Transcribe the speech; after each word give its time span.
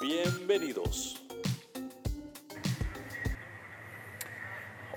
Bienvenidos. 0.00 1.22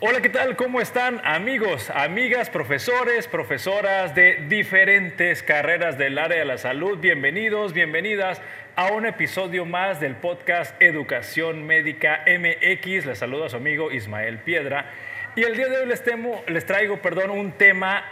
Hola, 0.01 0.21
¿qué 0.21 0.29
tal? 0.29 0.57
¿Cómo 0.57 0.81
están 0.81 1.21
amigos, 1.23 1.89
amigas, 1.89 2.49
profesores, 2.49 3.27
profesoras 3.27 4.13
de 4.13 4.45
diferentes 4.49 5.41
carreras 5.41 5.97
del 5.97 6.17
área 6.17 6.39
de 6.39 6.45
la 6.45 6.57
salud? 6.57 6.97
Bienvenidos, 6.99 7.71
bienvenidas 7.71 8.41
a 8.75 8.91
un 8.91 9.05
episodio 9.05 9.65
más 9.65 10.01
del 10.01 10.15
podcast 10.15 10.75
Educación 10.81 11.65
Médica 11.65 12.25
MX. 12.27 13.05
Les 13.05 13.19
saludo 13.19 13.45
a 13.45 13.49
su 13.49 13.55
amigo 13.55 13.91
Ismael 13.91 14.39
Piedra. 14.39 14.91
Y 15.35 15.43
el 15.43 15.55
día 15.55 15.67
de 15.69 15.77
hoy 15.77 15.85
les, 15.85 16.03
temo, 16.03 16.43
les 16.47 16.65
traigo 16.65 17.01
perdón, 17.01 17.29
un 17.31 17.53
tema 17.53 18.03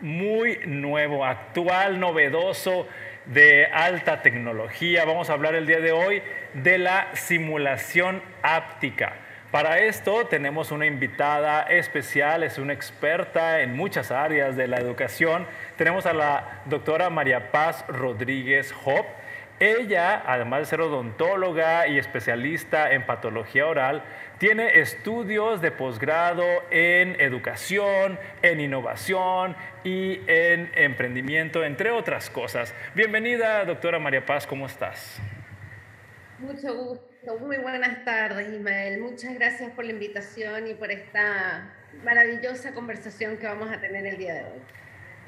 muy 0.00 0.58
nuevo, 0.66 1.24
actual, 1.24 1.98
novedoso, 1.98 2.86
de 3.26 3.66
alta 3.66 4.22
tecnología. 4.22 5.04
Vamos 5.04 5.30
a 5.30 5.34
hablar 5.34 5.54
el 5.54 5.66
día 5.66 5.80
de 5.80 5.92
hoy 5.92 6.22
de 6.54 6.78
la 6.78 7.08
simulación 7.14 8.22
áptica. 8.42 9.14
Para 9.50 9.78
esto 9.78 10.26
tenemos 10.26 10.70
una 10.70 10.86
invitada 10.86 11.62
especial, 11.62 12.42
es 12.42 12.58
una 12.58 12.72
experta 12.72 13.60
en 13.60 13.76
muchas 13.76 14.10
áreas 14.10 14.56
de 14.56 14.66
la 14.66 14.78
educación. 14.78 15.46
Tenemos 15.76 16.04
a 16.06 16.12
la 16.12 16.62
doctora 16.66 17.10
María 17.10 17.50
Paz 17.52 17.84
Rodríguez 17.88 18.74
Hop. 18.84 19.06
Ella, 19.58 20.22
además 20.26 20.60
de 20.60 20.66
ser 20.66 20.80
odontóloga 20.82 21.86
y 21.86 21.98
especialista 21.98 22.92
en 22.92 23.06
patología 23.06 23.66
oral, 23.66 24.02
tiene 24.38 24.80
estudios 24.80 25.62
de 25.62 25.70
posgrado 25.70 26.44
en 26.70 27.18
educación, 27.20 28.18
en 28.42 28.60
innovación 28.60 29.56
y 29.82 30.20
en 30.26 30.70
emprendimiento, 30.74 31.64
entre 31.64 31.90
otras 31.90 32.28
cosas. 32.28 32.74
Bienvenida, 32.94 33.64
doctora 33.64 33.98
María 33.98 34.26
Paz, 34.26 34.46
¿cómo 34.46 34.66
estás? 34.66 35.18
Mucho 36.38 36.74
gusto, 36.74 37.38
muy 37.40 37.56
buenas 37.56 38.04
tardes, 38.04 38.48
Ismael. 38.52 39.00
Muchas 39.00 39.34
gracias 39.34 39.70
por 39.70 39.86
la 39.86 39.92
invitación 39.92 40.66
y 40.66 40.74
por 40.74 40.90
esta 40.90 41.72
maravillosa 42.04 42.74
conversación 42.74 43.38
que 43.38 43.46
vamos 43.46 43.70
a 43.70 43.80
tener 43.80 44.06
el 44.06 44.18
día 44.18 44.34
de 44.34 44.44
hoy. 44.44 44.60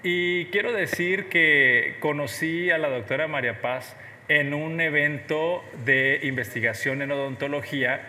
Y 0.02 0.46
quiero 0.46 0.72
decir 0.72 1.30
que 1.30 1.96
conocí 2.00 2.70
a 2.70 2.76
la 2.76 2.88
doctora 2.90 3.26
María 3.26 3.62
Paz 3.62 3.96
en 4.28 4.52
un 4.52 4.80
evento 4.82 5.64
de 5.86 6.20
investigación 6.22 7.00
en 7.00 7.10
odontología 7.10 8.02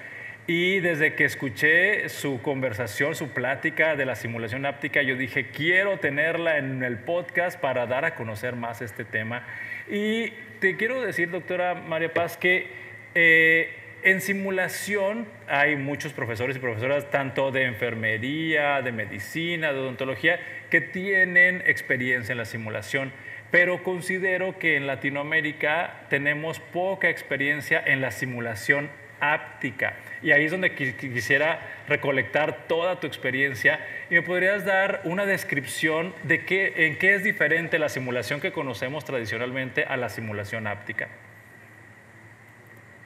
y 0.49 0.79
desde 0.79 1.13
que 1.13 1.25
escuché 1.25 2.09
su 2.09 2.41
conversación, 2.41 3.13
su 3.13 3.29
plática 3.29 3.95
de 3.95 4.03
la 4.03 4.15
simulación 4.15 4.65
áptica, 4.65 5.03
yo 5.03 5.15
dije, 5.15 5.51
quiero 5.51 5.99
tenerla 5.99 6.57
en 6.57 6.81
el 6.81 6.97
podcast 6.97 7.59
para 7.59 7.85
dar 7.85 8.03
a 8.03 8.15
conocer 8.15 8.55
más 8.55 8.81
este 8.81 9.05
tema. 9.05 9.45
Y 9.87 10.31
te 10.59 10.75
quiero 10.75 11.03
decir, 11.03 11.29
doctora 11.29 11.75
María 11.75 12.15
Paz, 12.15 12.35
que 12.35 12.65
eh, 13.13 13.75
en 14.01 14.21
simulación 14.21 15.27
hay 15.47 15.75
muchos 15.75 16.13
profesores 16.13 16.57
y 16.57 16.59
profesoras, 16.59 17.11
tanto 17.11 17.51
de 17.51 17.65
enfermería, 17.65 18.81
de 18.81 18.91
medicina, 18.91 19.71
de 19.71 19.77
odontología, 19.77 20.39
que 20.71 20.81
tienen 20.81 21.61
experiencia 21.67 22.31
en 22.31 22.39
la 22.39 22.45
simulación 22.45 23.13
pero 23.51 23.81
considero 23.81 24.59
que 24.59 24.75
en 24.75 24.85
Latinoamérica 24.85 26.05
tenemos 26.09 26.59
poca 26.59 27.09
experiencia 27.09 27.81
en 27.83 27.99
la 27.99 28.11
simulación 28.11 28.91
áptica. 29.19 29.95
Y 30.21 30.31
ahí 30.31 30.45
es 30.45 30.51
donde 30.51 30.75
quisiera 30.75 31.59
recolectar 31.87 32.67
toda 32.67 32.99
tu 32.99 33.07
experiencia 33.07 33.79
y 34.09 34.15
me 34.15 34.21
podrías 34.21 34.65
dar 34.65 35.01
una 35.03 35.25
descripción 35.25 36.13
de 36.23 36.45
qué, 36.45 36.87
en 36.87 36.97
qué 36.97 37.15
es 37.15 37.23
diferente 37.23 37.79
la 37.79 37.89
simulación 37.89 38.41
que 38.41 38.51
conocemos 38.51 39.05
tradicionalmente 39.05 39.83
a 39.83 39.97
la 39.97 40.09
simulación 40.09 40.67
áptica. 40.67 41.09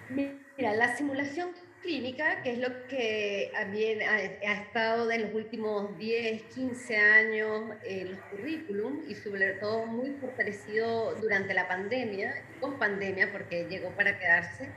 Mira, 0.10 0.74
la 0.74 0.96
simulación 0.96 1.52
clínica, 1.84 2.42
que 2.42 2.54
es 2.54 2.60
lo 2.60 2.88
que 2.88 3.52
también 3.54 4.02
ha, 4.02 4.22
estado 4.22 5.12
en 5.12 5.24
los 5.24 5.34
últimos 5.34 5.96
10, 5.98 6.44
15 6.44 6.98
años 6.98 7.76
en 7.84 8.12
los 8.12 8.20
currículum 8.32 9.02
y 9.08 9.16
sobre 9.16 9.54
todo 9.54 9.86
muy 9.86 10.12
fortalecido 10.22 11.14
durante 11.16 11.54
la 11.54 11.68
pandemia, 11.68 12.42
con 12.60 12.80
pandemia 12.80 13.32
porque 13.32 13.68
llegó 13.70 13.90
para 13.92 14.18
quedarse, 14.18 14.70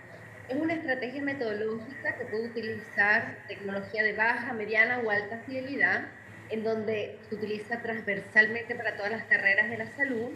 es 0.48 0.56
una 0.56 0.74
estrategia 0.74 1.22
metodológica 1.22 2.16
que 2.16 2.24
puede 2.26 2.46
utilizar 2.46 3.38
tecnología 3.48 4.04
de 4.04 4.12
baja, 4.12 4.52
mediana 4.52 5.00
o 5.00 5.10
alta 5.10 5.38
fidelidad, 5.46 6.06
en 6.50 6.62
donde 6.62 7.18
se 7.28 7.34
utiliza 7.34 7.82
transversalmente 7.82 8.74
para 8.76 8.96
todas 8.96 9.10
las 9.10 9.24
carreras 9.24 9.68
de 9.68 9.78
la 9.78 9.90
salud 9.96 10.30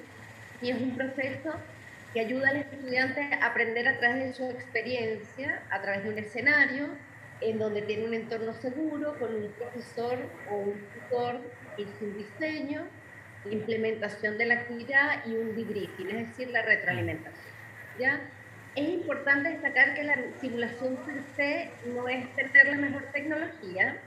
y 0.61 0.71
es 0.71 0.81
un 0.81 0.97
proceso 0.97 1.55
que 2.13 2.21
ayuda 2.21 2.49
al 2.49 2.57
estudiante 2.57 3.21
a 3.41 3.47
aprender 3.47 3.87
a 3.87 3.99
través 3.99 4.25
de 4.25 4.33
su 4.33 4.51
experiencia, 4.51 5.63
a 5.71 5.81
través 5.81 6.03
de 6.03 6.11
un 6.11 6.19
escenario, 6.19 6.89
en 7.41 7.59
donde 7.59 7.83
tiene 7.83 8.05
un 8.05 8.15
entorno 8.15 8.53
seguro, 8.55 9.17
con 9.19 9.35
un 9.35 9.53
profesor 9.53 10.19
o 10.51 10.57
un 10.57 10.81
tutor 10.93 11.41
y 11.77 11.87
su 11.99 12.13
diseño, 12.13 12.85
implementación 13.49 14.37
de 14.37 14.47
la 14.47 14.55
actividad 14.55 15.25
y 15.25 15.35
un 15.35 15.55
debriefing, 15.55 16.11
es 16.11 16.29
decir, 16.29 16.51
la 16.51 16.63
retroalimentación. 16.63 17.55
¿ya? 17.99 18.21
Es 18.77 18.89
importante 18.89 19.51
destacar 19.51 19.95
que 19.95 20.05
la 20.05 20.17
simulación 20.41 20.97
per 21.05 21.25
se 21.35 21.73
no 21.87 22.07
es 22.07 22.35
tener 22.37 22.69
la 22.69 22.77
mejor 22.77 23.05
tecnología, 23.13 24.01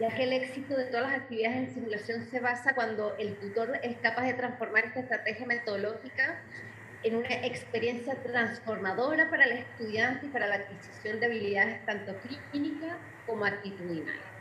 ya 0.00 0.08
que 0.14 0.22
el 0.22 0.32
éxito 0.32 0.74
de 0.74 0.86
todas 0.86 1.10
las 1.10 1.20
actividades 1.20 1.68
en 1.68 1.74
simulación 1.74 2.24
se 2.30 2.40
basa 2.40 2.74
cuando 2.74 3.14
el 3.18 3.36
tutor 3.36 3.78
es 3.82 3.98
capaz 3.98 4.24
de 4.24 4.34
transformar 4.34 4.86
esta 4.86 5.00
estrategia 5.00 5.46
metodológica 5.46 6.42
en 7.02 7.16
una 7.16 7.28
experiencia 7.46 8.14
transformadora 8.22 9.28
para 9.28 9.44
el 9.44 9.52
estudiante 9.52 10.26
y 10.26 10.28
para 10.30 10.46
la 10.46 10.56
adquisición 10.56 11.20
de 11.20 11.26
habilidades 11.26 11.84
tanto 11.84 12.18
clínicas 12.20 12.96
como 13.26 13.44
actitudinales. 13.44 14.35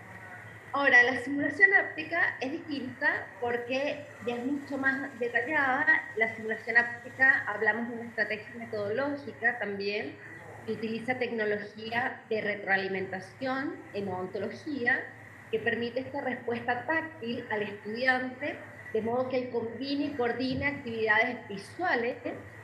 Ahora, 0.77 1.03
la 1.03 1.15
simulación 1.19 1.73
áptica 1.73 2.35
es 2.41 2.51
distinta 2.51 3.27
porque 3.39 4.05
ya 4.27 4.35
es 4.35 4.43
mucho 4.43 4.77
más 4.77 5.07
detallada. 5.19 6.03
La 6.17 6.35
simulación 6.35 6.75
áptica, 6.75 7.45
hablamos 7.47 7.87
de 7.87 7.95
una 7.95 8.09
estrategia 8.09 8.53
metodológica 8.57 9.57
también, 9.57 10.17
que 10.65 10.73
utiliza 10.73 11.17
tecnología 11.17 12.21
de 12.29 12.41
retroalimentación 12.41 13.77
en 13.93 14.09
odontología, 14.09 15.01
que 15.49 15.59
permite 15.59 16.01
esta 16.01 16.19
respuesta 16.19 16.85
táctil 16.85 17.45
al 17.51 17.61
estudiante, 17.61 18.57
de 18.91 19.01
modo 19.01 19.29
que 19.29 19.37
él 19.37 19.49
combine 19.51 20.07
y 20.07 20.13
coordine 20.17 20.67
actividades 20.67 21.37
visuales 21.47 22.17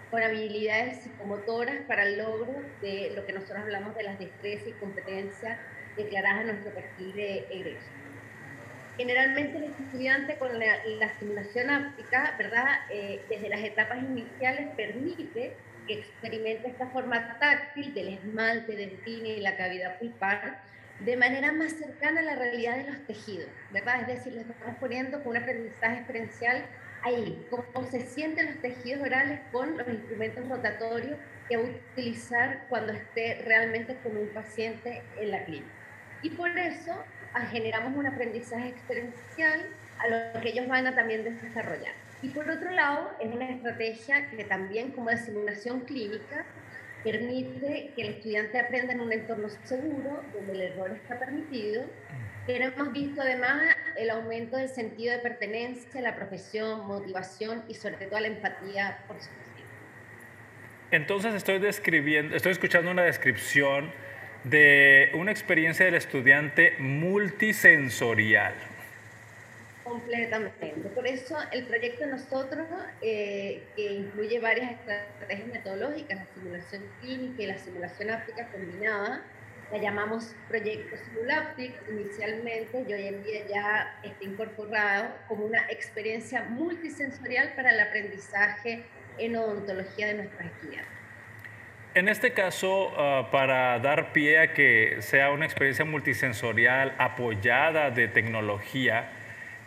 con 0.10 0.22
habilidades 0.22 0.98
psicomotoras 0.98 1.78
para 1.88 2.04
el 2.04 2.18
logro 2.18 2.62
de 2.82 3.14
lo 3.16 3.26
que 3.26 3.32
nosotros 3.32 3.60
hablamos 3.60 3.96
de 3.96 4.04
las 4.04 4.20
destrezas 4.20 4.68
y 4.68 4.74
competencias 4.74 5.58
declaradas 5.96 6.42
en 6.42 6.48
nuestro 6.48 6.74
perfil 6.74 7.14
de 7.14 7.48
egreso. 7.50 8.01
Generalmente 8.98 9.58
el 9.58 9.64
estudiante 9.66 10.38
con 10.38 10.60
la, 10.60 10.86
la 10.86 11.18
simulación 11.18 11.70
áptica, 11.70 12.36
¿verdad? 12.38 12.82
Eh, 12.90 13.22
desde 13.30 13.50
las 13.50 13.62
etapas 13.62 14.00
iniciales 14.00 14.70
permite 14.76 15.56
que 15.88 15.94
experimente 15.94 16.68
esta 16.68 16.88
forma 16.88 17.40
táctil 17.40 17.94
del 17.94 18.10
esmalte, 18.10 18.76
del 18.76 19.02
tine 19.04 19.30
y 19.30 19.42
la 19.42 19.58
cavidad 19.58 19.98
pulpar 19.98 20.62
de 21.00 21.18
manera 21.18 21.52
más 21.52 21.74
cercana 21.74 22.20
a 22.20 22.24
la 22.24 22.36
realidad 22.36 22.78
de 22.78 22.92
los 22.92 23.08
tejidos, 23.08 23.50
¿verdad? 23.72 24.02
Es 24.02 24.08
decir, 24.08 24.34
le 24.34 24.42
estamos 24.42 24.76
poniendo 24.80 25.24
con 25.24 25.30
un 25.32 25.38
aprendizaje 25.38 25.98
experiencial 25.98 26.64
ahí, 27.02 27.44
cómo 27.50 27.88
se 27.90 28.02
sienten 28.02 28.46
los 28.48 28.62
tejidos 28.62 29.02
orales 29.02 29.40
con 29.52 29.78
los 29.78 29.88
instrumentos 29.88 30.48
rotatorios 30.48 31.18
que 31.50 31.58
va 31.58 31.64
a 31.64 31.66
utilizar 31.66 32.66
cuando 32.70 32.94
esté 32.94 33.42
realmente 33.46 33.98
con 34.04 34.16
un 34.16 34.28
paciente 34.30 35.02
en 35.20 35.32
la 35.32 35.44
clínica. 35.44 35.72
Y 36.22 36.30
por 36.32 36.58
eso 36.58 36.94
ah, 37.34 37.46
generamos 37.48 37.96
un 37.96 38.06
aprendizaje 38.06 38.70
experiencial 38.70 39.68
a 40.00 40.08
lo 40.08 40.42
que 40.42 40.50
ellos 40.50 40.68
van 40.68 40.88
a 40.88 40.96
también 40.96 41.24
desarrollar. 41.24 41.94
Y 42.22 42.30
por 42.30 42.50
otro 42.50 42.70
lado, 42.72 43.12
es 43.20 43.34
una 43.34 43.50
estrategia 43.50 44.30
que 44.30 44.44
también 44.44 44.92
como 44.92 45.10
de 45.10 45.18
simulación 45.18 45.82
clínica 45.82 46.46
permite 47.04 47.92
que 47.96 48.02
el 48.02 48.10
estudiante 48.10 48.60
aprenda 48.60 48.94
en 48.94 49.02
un 49.02 49.12
entorno 49.12 49.50
seguro, 49.64 50.24
donde 50.34 50.54
el 50.54 50.62
error 50.62 50.92
está 50.92 51.18
permitido, 51.18 51.84
pero 52.46 52.66
hemos 52.66 52.92
visto 52.92 53.22
además 53.22 53.62
el 53.96 54.10
aumento 54.10 54.58
del 54.58 54.70
sentido 54.70 55.14
de 55.14 55.20
pertenencia, 55.20 56.02
la 56.02 56.16
profesión, 56.16 56.86
motivación 56.86 57.64
y 57.68 57.74
sobre 57.74 58.06
todo 58.06 58.20
la 58.20 58.28
empatía 58.28 59.00
por 59.08 59.20
su 59.20 59.30
Entonces 60.92 61.34
estoy 61.34 61.60
describiendo, 61.60 62.36
estoy 62.36 62.52
escuchando 62.52 62.92
una 62.92 63.04
descripción 63.04 63.92
de 64.44 65.12
una 65.14 65.32
experiencia 65.32 65.86
del 65.86 65.96
estudiante 65.96 66.76
multisensorial. 66.80 68.54
Completamente. 69.84 70.90
Por 70.96 71.06
eso 71.06 71.38
el 71.52 71.66
proyecto 71.66 72.06
de 72.06 72.12
nosotros, 72.12 72.68
eh, 73.02 73.64
que 73.76 73.92
incluye 73.92 74.40
varias 74.40 74.72
estrategias 74.72 75.48
metodológicas, 75.48 76.18
la 76.18 76.26
simulación 76.34 76.84
clínica 77.02 77.44
y 77.44 77.46
la 77.48 77.58
simulación 77.58 78.10
áptica 78.12 78.48
combinada, 78.48 79.24
la 79.72 79.78
llamamos 79.78 80.36
Proyecto 80.50 80.98
Simulaptic 80.98 81.74
inicialmente 81.90 82.86
y 82.88 82.94
hoy 82.94 83.08
en 83.08 83.24
día 83.24 83.48
ya 83.48 84.00
está 84.04 84.24
incorporado 84.24 85.10
como 85.28 85.46
una 85.46 85.66
experiencia 85.70 86.44
multisensorial 86.44 87.54
para 87.56 87.72
el 87.72 87.80
aprendizaje 87.80 88.84
en 89.18 89.36
odontología 89.36 90.08
de 90.08 90.16
nuestras 90.16 90.52
estudiantes. 90.52 91.01
En 91.94 92.08
este 92.08 92.32
caso, 92.32 92.94
ah, 92.96 93.28
para 93.32 93.78
dar 93.80 94.14
pie 94.14 94.40
a 94.40 94.54
que 94.54 94.98
sea 95.02 95.32
una 95.32 95.44
experiencia 95.44 95.84
multisensorial 95.84 96.96
apoyada 96.98 97.92
de 97.92 98.08
tecnología, 98.08 99.10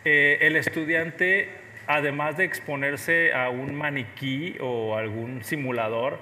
eh, 0.05 0.39
el 0.41 0.55
estudiante, 0.55 1.49
además 1.85 2.35
de 2.35 2.45
exponerse 2.45 3.31
a 3.31 3.49
un 3.49 3.75
maniquí 3.75 4.55
o 4.59 4.97
algún 4.97 5.43
simulador, 5.43 6.19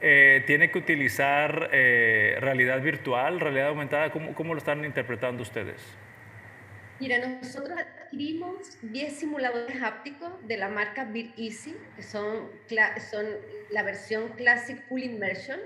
eh, 0.00 0.42
tiene 0.46 0.70
que 0.70 0.78
utilizar 0.78 1.68
eh, 1.72 2.38
realidad 2.40 2.80
virtual, 2.80 3.38
realidad 3.38 3.68
aumentada. 3.68 4.10
¿Cómo, 4.10 4.34
¿Cómo, 4.34 4.54
lo 4.54 4.58
están 4.58 4.82
interpretando 4.82 5.42
ustedes? 5.42 5.76
Mira, 7.04 7.18
nosotros 7.18 7.78
adquirimos 7.78 8.78
10 8.80 9.12
simuladores 9.12 9.76
hápticos 9.82 10.30
de 10.48 10.56
la 10.56 10.70
marca 10.70 11.06
Easy, 11.36 11.76
que 11.96 12.02
son, 12.02 12.48
la 12.70 13.82
versión 13.82 14.30
Classic 14.38 14.82
Full 14.88 15.02
Immersion, 15.02 15.60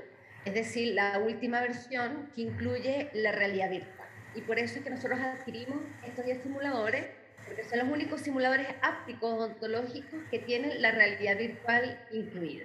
es 0.44 0.55
decir, 0.55 0.94
la 0.94 1.20
última 1.20 1.61
versión 1.61 2.29
que 2.35 2.40
incluye 2.40 3.11
la 3.14 3.31
realidad 3.31 3.70
virtual. 3.70 4.08
Y 4.35 4.40
por 4.40 4.58
eso 4.58 4.79
es 4.79 4.82
que 4.82 4.90
nosotros 4.90 5.20
adquirimos 5.20 5.79
estos 6.05 6.25
10 6.25 6.43
simuladores 6.43 7.06
porque 7.46 7.62
son 7.62 7.79
los 7.79 7.88
únicos 7.88 8.20
simuladores 8.20 8.67
ápticos 8.82 9.41
ontológicos 9.41 10.19
que 10.32 10.41
tienen 10.41 10.82
la 10.82 10.91
realidad 10.91 11.38
virtual 11.38 12.05
incluida. 12.11 12.64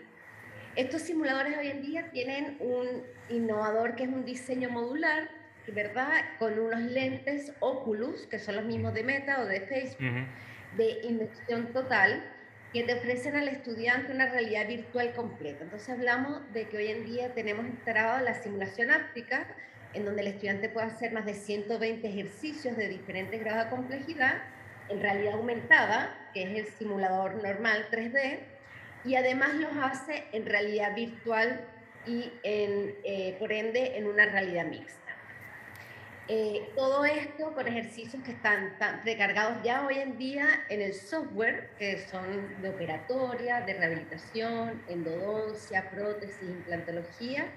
Estos 0.76 1.04
simuladores 1.04 1.60
hoy 1.60 1.68
en 1.68 1.84
día 1.84 2.10
tienen 2.10 2.58
un 2.60 3.04
innovador 3.30 3.96
que 3.96 4.06
es 4.06 4.10
un 4.10 4.26
diseño 4.26 4.72
modular, 4.72 5.30
¿verdad? 5.72 6.12
Con 6.40 6.60
unos 6.60 6.82
lentes 6.82 7.54
Oculus, 7.60 8.28
que 8.28 8.40
son 8.40 8.56
los 8.56 8.66
mismos 8.66 8.94
de 8.94 9.04
Meta 9.04 9.42
o 9.42 9.46
de 9.46 9.62
Facebook, 9.62 10.28
de 10.78 11.00
inmersión 11.04 11.72
total, 11.72 12.24
que 12.74 12.84
te 12.84 12.96
ofrecen 12.96 13.36
al 13.36 13.48
estudiante 13.48 14.12
una 14.12 14.28
realidad 14.28 14.68
virtual 14.68 15.14
completa. 15.14 15.64
Entonces 15.64 15.90
hablamos 15.90 16.42
de 16.54 16.68
que 16.68 16.78
hoy 16.78 16.88
en 16.88 17.06
día 17.06 17.34
tenemos 17.34 17.66
instalado 17.68 18.24
la 18.24 18.34
simulación 18.34 18.90
áptica, 18.90 19.48
en 19.94 20.06
donde 20.06 20.22
el 20.22 20.28
estudiante 20.30 20.70
puede 20.70 20.88
hacer 20.88 21.14
más 21.14 21.26
de 21.26 21.36
120 21.36 22.08
ejercicios 22.08 22.76
de 22.76 22.90
diferentes 22.90 23.40
grados 23.40 23.66
de 23.66 23.70
complejidad 23.70 24.42
en 24.90 25.02
realidad 25.02 25.36
aumentada, 25.36 26.30
que 26.34 26.44
es 26.44 26.66
el 26.66 26.74
simulador 26.74 27.42
normal 27.44 27.86
3D, 27.92 28.40
y 29.06 29.16
además 29.16 29.54
los 29.56 29.72
hace 29.82 30.26
en 30.32 30.46
realidad 30.46 30.96
virtual 30.96 31.62
y 32.06 32.32
en, 32.44 32.96
eh, 33.04 33.36
por 33.40 33.52
ende 33.52 33.98
en 33.98 34.08
una 34.08 34.26
realidad 34.26 34.66
mixta. 34.66 35.03
Eh, 36.30 36.70
todo 36.74 37.04
esto 37.04 37.54
con 37.54 37.68
ejercicios 37.68 38.24
que 38.24 38.32
están, 38.32 38.78
tan 38.80 39.04
recargados 39.04 39.62
ya 39.62 39.86
hoy 39.86 40.00
en 40.00 40.18
día 40.18 40.48
en 40.70 40.82
el 40.82 40.94
software, 40.94 41.70
que 41.78 41.98
son 42.08 42.62
de 42.62 42.70
operatoria, 42.70 43.60
de 43.62 43.74
rehabilitación, 43.74 44.82
endodoncia, 44.88 45.90
prótesis, 45.90 46.42
implantología, 46.42 47.48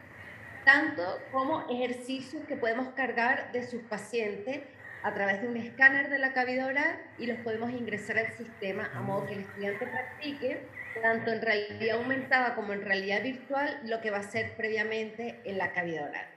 tanto 0.65 1.21
como 1.31 1.65
ejercicios 1.71 2.45
que 2.49 2.57
podemos 2.57 2.89
cargar 2.95 3.53
de 3.53 3.65
sus 3.65 3.83
pacientes 3.83 4.63
a 5.05 5.15
través 5.15 5.43
de 5.43 5.49
un 5.49 5.57
escáner 5.57 6.11
de 6.11 6.19
la 6.19 6.33
cavidad 6.33 6.67
oral 6.67 7.01
y 7.19 7.27
los 7.27 7.39
podemos 7.39 7.71
ingresar 7.71 8.19
al 8.19 8.33
sistema 8.33 8.91
a 8.93 9.01
modo 9.01 9.27
que 9.27 9.35
el 9.35 9.41
estudiante 9.43 9.87
practique 9.87 10.61
tanto 11.01 11.31
en 11.31 11.43
realidad 11.43 11.99
aumentada 11.99 12.57
como 12.57 12.73
en 12.73 12.83
realidad 12.83 13.23
virtual 13.23 13.79
lo 13.85 14.01
que 14.01 14.11
va 14.11 14.17
a 14.17 14.21
hacer 14.21 14.57
previamente 14.57 15.41
en 15.45 15.59
la 15.59 15.73
cavidad 15.73 16.09
oral. 16.09 16.36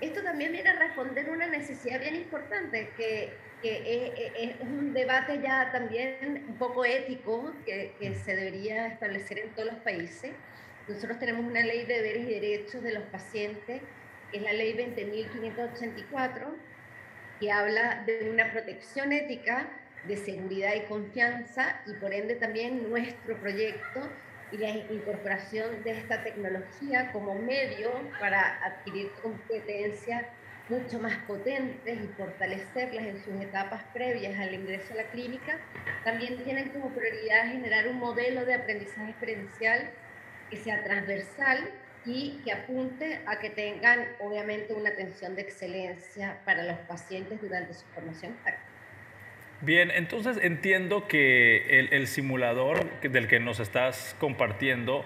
Esto 0.00 0.22
también 0.22 0.52
viene 0.52 0.70
a 0.70 0.78
responder 0.78 1.28
una 1.28 1.46
necesidad 1.46 2.00
bien 2.00 2.14
importante, 2.16 2.90
que, 2.96 3.34
que 3.60 4.32
es, 4.38 4.60
un 4.60 4.94
debate 4.94 5.40
ya 5.42 5.70
también 5.72 6.46
un 6.48 6.56
poco 6.56 6.86
ético 6.86 7.52
que, 7.66 7.94
que 8.00 8.14
se 8.14 8.34
debería 8.34 8.86
establecer 8.86 9.40
en 9.40 9.50
todos 9.50 9.72
los 9.72 9.80
países. 9.82 10.32
Nosotros 10.88 11.18
tenemos 11.18 11.44
una 11.44 11.62
ley 11.62 11.84
de 11.84 11.94
deberes 11.94 12.28
y 12.28 12.40
derechos 12.40 12.82
de 12.82 12.92
los 12.92 13.04
pacientes, 13.04 13.82
que 14.30 14.38
es 14.38 14.42
la 14.42 14.54
ley 14.54 14.74
20.584, 14.74 16.46
que 17.38 17.52
habla 17.52 18.02
de 18.06 18.30
una 18.30 18.50
protección 18.50 19.12
ética, 19.12 19.68
de 20.04 20.16
seguridad 20.16 20.74
y 20.76 20.80
confianza, 20.88 21.82
y 21.86 21.92
por 21.94 22.14
ende 22.14 22.36
también 22.36 22.88
nuestro 22.88 23.36
proyecto 23.38 24.00
y 24.52 24.58
la 24.58 24.70
incorporación 24.70 25.82
de 25.84 25.92
esta 25.92 26.22
tecnología 26.22 27.12
como 27.12 27.34
medio 27.34 27.90
para 28.18 28.58
adquirir 28.64 29.12
competencias 29.22 30.26
mucho 30.68 31.00
más 31.00 31.18
potentes 31.26 32.00
y 32.00 32.08
fortalecerlas 32.14 33.04
en 33.04 33.18
sus 33.18 33.40
etapas 33.42 33.84
previas 33.92 34.38
al 34.38 34.54
ingreso 34.54 34.94
a 34.94 34.98
la 34.98 35.10
clínica, 35.10 35.60
también 36.04 36.42
tienen 36.44 36.70
como 36.70 36.94
prioridad 36.94 37.50
generar 37.50 37.88
un 37.88 37.96
modelo 37.96 38.44
de 38.44 38.54
aprendizaje 38.54 39.10
experiencial 39.10 39.92
que 40.48 40.56
sea 40.56 40.82
transversal 40.84 41.58
y 42.04 42.42
que 42.44 42.52
apunte 42.52 43.20
a 43.26 43.38
que 43.40 43.50
tengan 43.50 44.16
obviamente 44.20 44.72
una 44.72 44.90
atención 44.90 45.34
de 45.34 45.42
excelencia 45.42 46.40
para 46.46 46.62
los 46.62 46.78
pacientes 46.86 47.40
durante 47.40 47.74
su 47.74 47.86
formación 47.88 48.38
Bien, 49.62 49.90
entonces 49.90 50.38
entiendo 50.40 51.06
que 51.06 51.86
el, 51.90 52.06
simulador 52.06 52.98
del 53.02 53.28
que 53.28 53.40
nos 53.40 53.60
estás 53.60 54.16
compartiendo 54.18 55.04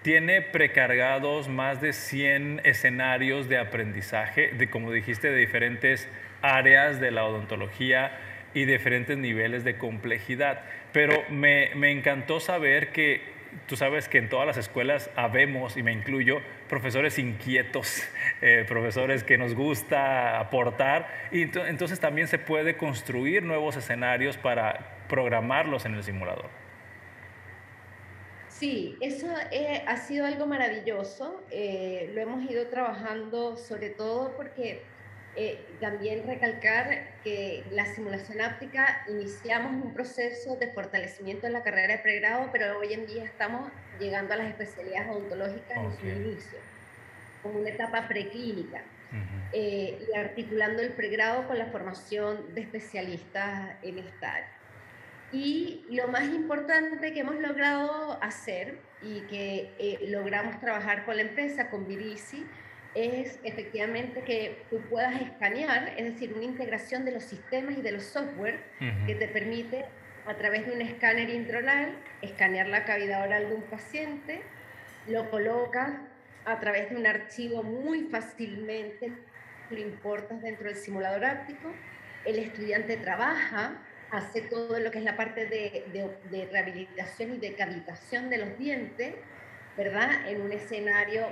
tiene 0.00 0.40
precargados 0.40 1.48
más 1.48 1.82
de 1.82 1.92
100 1.92 2.62
escenarios 2.64 3.50
de 3.50 3.58
aprendizaje, 3.58 4.52
de 4.56 4.70
como 4.70 4.90
dijiste, 4.90 5.30
de 5.30 5.36
diferentes 5.36 6.08
áreas 6.40 6.98
de 6.98 7.10
la 7.10 7.26
odontología 7.26 8.18
y 8.54 8.64
diferentes 8.64 9.18
niveles 9.18 9.64
de 9.64 9.76
complejidad. 9.76 10.62
Pero 10.92 11.22
me, 11.28 11.70
me 11.74 11.90
encantó 11.90 12.40
saber 12.40 12.92
que 12.92 13.20
tú 13.66 13.76
sabes 13.76 14.08
que 14.08 14.18
en 14.18 14.28
todas 14.28 14.46
las 14.46 14.56
escuelas 14.56 15.10
habemos, 15.16 15.76
y 15.76 15.82
me 15.82 15.92
incluyo, 15.92 16.40
profesores 16.68 17.18
inquietos, 17.18 18.02
eh, 18.40 18.64
profesores 18.66 19.24
que 19.24 19.38
nos 19.38 19.54
gusta 19.54 20.38
aportar, 20.38 21.08
y 21.30 21.42
entonces 21.42 22.00
también 22.00 22.28
se 22.28 22.38
puede 22.38 22.76
construir 22.76 23.42
nuevos 23.42 23.76
escenarios 23.76 24.36
para 24.36 25.04
programarlos 25.08 25.84
en 25.86 25.94
el 25.94 26.02
simulador. 26.02 26.48
Sí, 28.60 28.98
eso 29.00 29.26
eh, 29.50 29.82
ha 29.86 29.96
sido 29.96 30.26
algo 30.26 30.46
maravilloso. 30.46 31.42
Eh, 31.50 32.10
lo 32.14 32.20
hemos 32.20 32.50
ido 32.50 32.66
trabajando 32.66 33.56
sobre 33.56 33.88
todo 33.88 34.36
porque 34.36 34.82
eh, 35.36 35.64
también 35.80 36.26
recalcar 36.26 37.06
que 37.22 37.64
la 37.70 37.86
simulación 37.86 38.40
áptica 38.40 39.04
iniciamos 39.08 39.72
un 39.84 39.94
proceso 39.94 40.56
de 40.56 40.68
fortalecimiento 40.72 41.46
en 41.46 41.52
la 41.52 41.62
carrera 41.62 41.94
de 41.94 41.98
pregrado, 42.02 42.48
pero 42.50 42.78
hoy 42.78 42.92
en 42.92 43.06
día 43.06 43.24
estamos 43.24 43.70
llegando 44.00 44.34
a 44.34 44.38
las 44.38 44.48
especialidades 44.48 45.08
odontológicas 45.08 45.78
en 45.78 45.96
su 45.98 46.06
inicio, 46.06 46.58
como 47.42 47.60
una 47.60 47.70
etapa 47.70 48.08
preclínica, 48.08 48.82
eh, 49.52 50.04
y 50.08 50.16
articulando 50.16 50.82
el 50.82 50.90
pregrado 50.90 51.46
con 51.46 51.58
la 51.58 51.66
formación 51.66 52.54
de 52.54 52.62
especialistas 52.62 53.76
en 53.82 53.98
esta 53.98 54.34
área. 54.34 54.52
Y 55.32 55.84
lo 55.90 56.08
más 56.08 56.24
importante 56.24 57.12
que 57.12 57.20
hemos 57.20 57.36
logrado 57.36 58.20
hacer 58.20 58.78
y 59.02 59.20
que 59.22 59.72
eh, 59.78 59.98
logramos 60.08 60.58
trabajar 60.60 61.04
con 61.04 61.16
la 61.16 61.22
empresa, 61.22 61.70
con 61.70 61.86
Virisi, 61.86 62.44
es 62.94 63.38
efectivamente 63.44 64.22
que 64.22 64.62
tú 64.68 64.80
puedas 64.90 65.20
escanear, 65.20 65.94
es 65.96 66.04
decir, 66.12 66.32
una 66.34 66.44
integración 66.44 67.04
de 67.04 67.12
los 67.12 67.24
sistemas 67.24 67.78
y 67.78 67.82
de 67.82 67.92
los 67.92 68.04
software 68.04 68.60
que 69.06 69.14
te 69.14 69.28
permite 69.28 69.84
a 70.26 70.34
través 70.34 70.66
de 70.66 70.72
un 70.72 70.82
escáner 70.82 71.30
intronal 71.30 71.94
escanear 72.22 72.66
la 72.68 72.84
cavidad 72.84 73.22
oral 73.22 73.48
de 73.48 73.54
un 73.54 73.62
paciente, 73.62 74.42
lo 75.06 75.30
colocas 75.30 75.92
a 76.44 76.58
través 76.60 76.90
de 76.90 76.96
un 76.96 77.06
archivo 77.06 77.62
muy 77.62 78.04
fácilmente, 78.04 79.12
lo 79.70 79.78
importas 79.78 80.42
dentro 80.42 80.66
del 80.66 80.76
simulador 80.76 81.24
áptico, 81.24 81.72
el 82.24 82.38
estudiante 82.38 82.96
trabaja, 82.96 83.82
hace 84.10 84.42
todo 84.42 84.78
lo 84.80 84.90
que 84.90 84.98
es 84.98 85.04
la 85.04 85.16
parte 85.16 85.46
de, 85.46 85.84
de, 85.92 86.36
de 86.36 86.46
rehabilitación 86.46 87.34
y 87.34 87.38
de 87.38 87.54
cavitación 87.54 88.28
de 88.28 88.38
los 88.38 88.58
dientes, 88.58 89.14
¿verdad? 89.76 90.28
En 90.28 90.40
un 90.40 90.52
escenario 90.52 91.28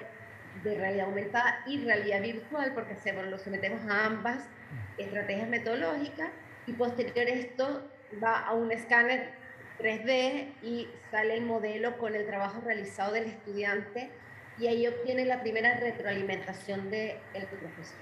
de 0.63 0.75
realidad 0.75 1.07
aumentada 1.07 1.63
y 1.67 1.85
realidad 1.85 2.23
virtual, 2.23 2.73
porque 2.75 2.95
hacemos, 2.95 3.27
lo 3.27 3.39
sometemos 3.39 3.81
a 3.89 4.07
ambas 4.07 4.49
estrategias 4.97 5.49
metodológicas 5.49 6.31
y 6.67 6.73
posterior 6.73 7.29
esto 7.29 7.89
va 8.23 8.39
a 8.41 8.55
un 8.55 8.73
escáner 8.73 9.31
3D 9.79 10.55
y 10.63 10.89
sale 11.11 11.35
el 11.35 11.43
modelo 11.43 11.99
con 11.99 12.15
el 12.15 12.27
trabajo 12.27 12.61
realizado 12.61 13.13
del 13.13 13.25
estudiante 13.25 14.11
y 14.59 14.67
ahí 14.67 14.87
obtiene 14.87 15.25
la 15.25 15.41
primera 15.41 15.79
retroalimentación 15.79 16.91
del 16.91 17.17
el 17.35 17.47
profesor. 17.47 17.97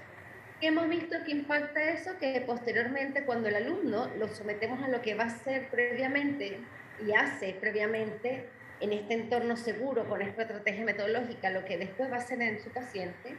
¿Qué 0.59 0.67
hemos 0.67 0.89
visto 0.89 1.15
que 1.23 1.31
impacta 1.31 1.91
eso? 1.91 2.17
Que 2.19 2.41
posteriormente 2.41 3.25
cuando 3.25 3.47
el 3.47 3.57
alumno 3.57 4.09
lo 4.17 4.27
sometemos 4.27 4.83
a 4.83 4.87
lo 4.87 5.01
que 5.01 5.13
va 5.13 5.25
a 5.25 5.27
hacer 5.27 5.69
previamente 5.69 6.59
y 7.05 7.13
hace 7.13 7.53
previamente 7.53 8.49
en 8.79 8.93
este 8.93 9.13
entorno 9.13 9.57
seguro 9.57 10.07
con 10.07 10.21
esta 10.21 10.43
estrategia 10.43 10.85
metodológica, 10.85 11.49
lo 11.49 11.65
que 11.65 11.77
después 11.77 12.11
va 12.11 12.15
a 12.15 12.19
hacer 12.19 12.41
en 12.41 12.61
su 12.61 12.69
paciente, 12.69 13.35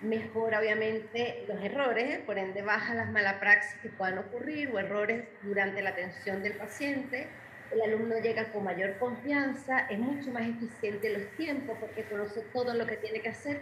mejora 0.00 0.60
obviamente 0.60 1.44
los 1.48 1.62
errores, 1.62 2.20
por 2.20 2.38
ende 2.38 2.62
baja 2.62 2.94
las 2.94 3.10
malas 3.10 3.34
praxis 3.34 3.74
que 3.80 3.88
puedan 3.88 4.18
ocurrir 4.18 4.70
o 4.70 4.78
errores 4.78 5.24
durante 5.42 5.82
la 5.82 5.90
atención 5.90 6.42
del 6.42 6.52
paciente. 6.54 7.28
El 7.72 7.82
alumno 7.82 8.18
llega 8.18 8.52
con 8.52 8.62
mayor 8.62 8.96
confianza, 8.98 9.86
es 9.90 9.98
mucho 9.98 10.30
más 10.30 10.48
eficiente 10.48 11.10
los 11.10 11.26
tiempos 11.36 11.76
porque 11.80 12.04
conoce 12.04 12.42
todo 12.52 12.74
lo 12.74 12.86
que 12.86 12.96
tiene 12.96 13.20
que 13.20 13.30
hacer 13.30 13.60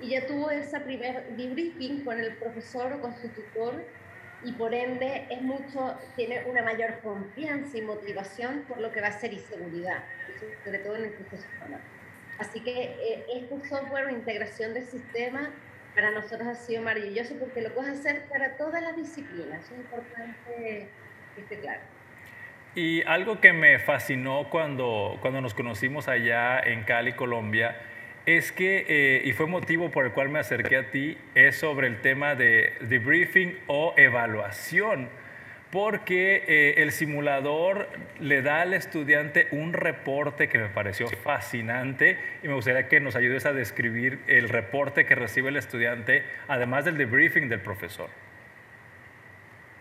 y 0.00 0.10
ya 0.10 0.26
tuvo 0.26 0.50
ese 0.50 0.80
primer 0.80 1.36
debriefing 1.36 2.04
con 2.04 2.18
el 2.18 2.34
profesor 2.36 2.92
o 2.94 3.00
con 3.00 3.16
su 3.16 3.28
tutor 3.28 3.84
y 4.44 4.52
por 4.52 4.74
ende 4.74 5.26
es 5.30 5.42
mucho, 5.42 5.98
tiene 6.14 6.44
una 6.44 6.62
mayor 6.62 7.00
confianza 7.00 7.78
y 7.78 7.82
motivación 7.82 8.64
por 8.68 8.80
lo 8.80 8.92
que 8.92 9.00
va 9.00 9.08
a 9.08 9.12
ser 9.12 9.32
y 9.32 9.38
seguridad, 9.38 10.04
sobre 10.64 10.78
todo 10.80 10.96
en 10.96 11.04
el 11.04 11.12
proceso 11.12 11.46
Así 12.38 12.60
que 12.60 12.82
eh, 12.82 13.24
este 13.34 13.68
software 13.68 14.06
o 14.06 14.10
integración 14.10 14.74
del 14.74 14.84
sistema 14.84 15.50
para 15.94 16.10
nosotros 16.10 16.46
ha 16.46 16.54
sido 16.54 16.82
maravilloso 16.82 17.34
porque 17.40 17.62
lo 17.62 17.72
puedes 17.72 17.98
hacer 17.98 18.24
para 18.28 18.56
todas 18.58 18.82
las 18.82 18.94
disciplinas. 18.94 19.64
Es 19.64 19.78
importante 19.78 20.88
que 21.34 21.40
esté 21.40 21.58
claro. 21.60 21.80
Y 22.74 23.02
algo 23.04 23.40
que 23.40 23.54
me 23.54 23.78
fascinó 23.78 24.50
cuando, 24.50 25.16
cuando 25.22 25.40
nos 25.40 25.54
conocimos 25.54 26.08
allá 26.08 26.60
en 26.60 26.84
Cali, 26.84 27.14
Colombia, 27.14 27.74
es 28.26 28.50
que, 28.50 28.84
eh, 28.88 29.22
y 29.24 29.32
fue 29.32 29.46
motivo 29.46 29.90
por 29.90 30.04
el 30.04 30.12
cual 30.12 30.28
me 30.28 30.40
acerqué 30.40 30.76
a 30.76 30.90
ti, 30.90 31.16
es 31.34 31.56
sobre 31.56 31.86
el 31.86 32.00
tema 32.00 32.34
de 32.34 32.72
debriefing 32.80 33.56
o 33.68 33.94
evaluación, 33.96 35.08
porque 35.70 36.42
eh, 36.46 36.82
el 36.82 36.90
simulador 36.90 37.88
le 38.18 38.42
da 38.42 38.62
al 38.62 38.74
estudiante 38.74 39.46
un 39.52 39.72
reporte 39.72 40.48
que 40.48 40.58
me 40.58 40.68
pareció 40.68 41.08
fascinante 41.08 42.18
y 42.42 42.48
me 42.48 42.54
gustaría 42.54 42.88
que 42.88 42.98
nos 42.98 43.14
ayudes 43.14 43.46
a 43.46 43.52
describir 43.52 44.20
el 44.26 44.48
reporte 44.48 45.06
que 45.06 45.14
recibe 45.14 45.50
el 45.50 45.56
estudiante, 45.56 46.24
además 46.48 46.84
del 46.84 46.98
debriefing 46.98 47.48
del 47.48 47.60
profesor. 47.60 48.10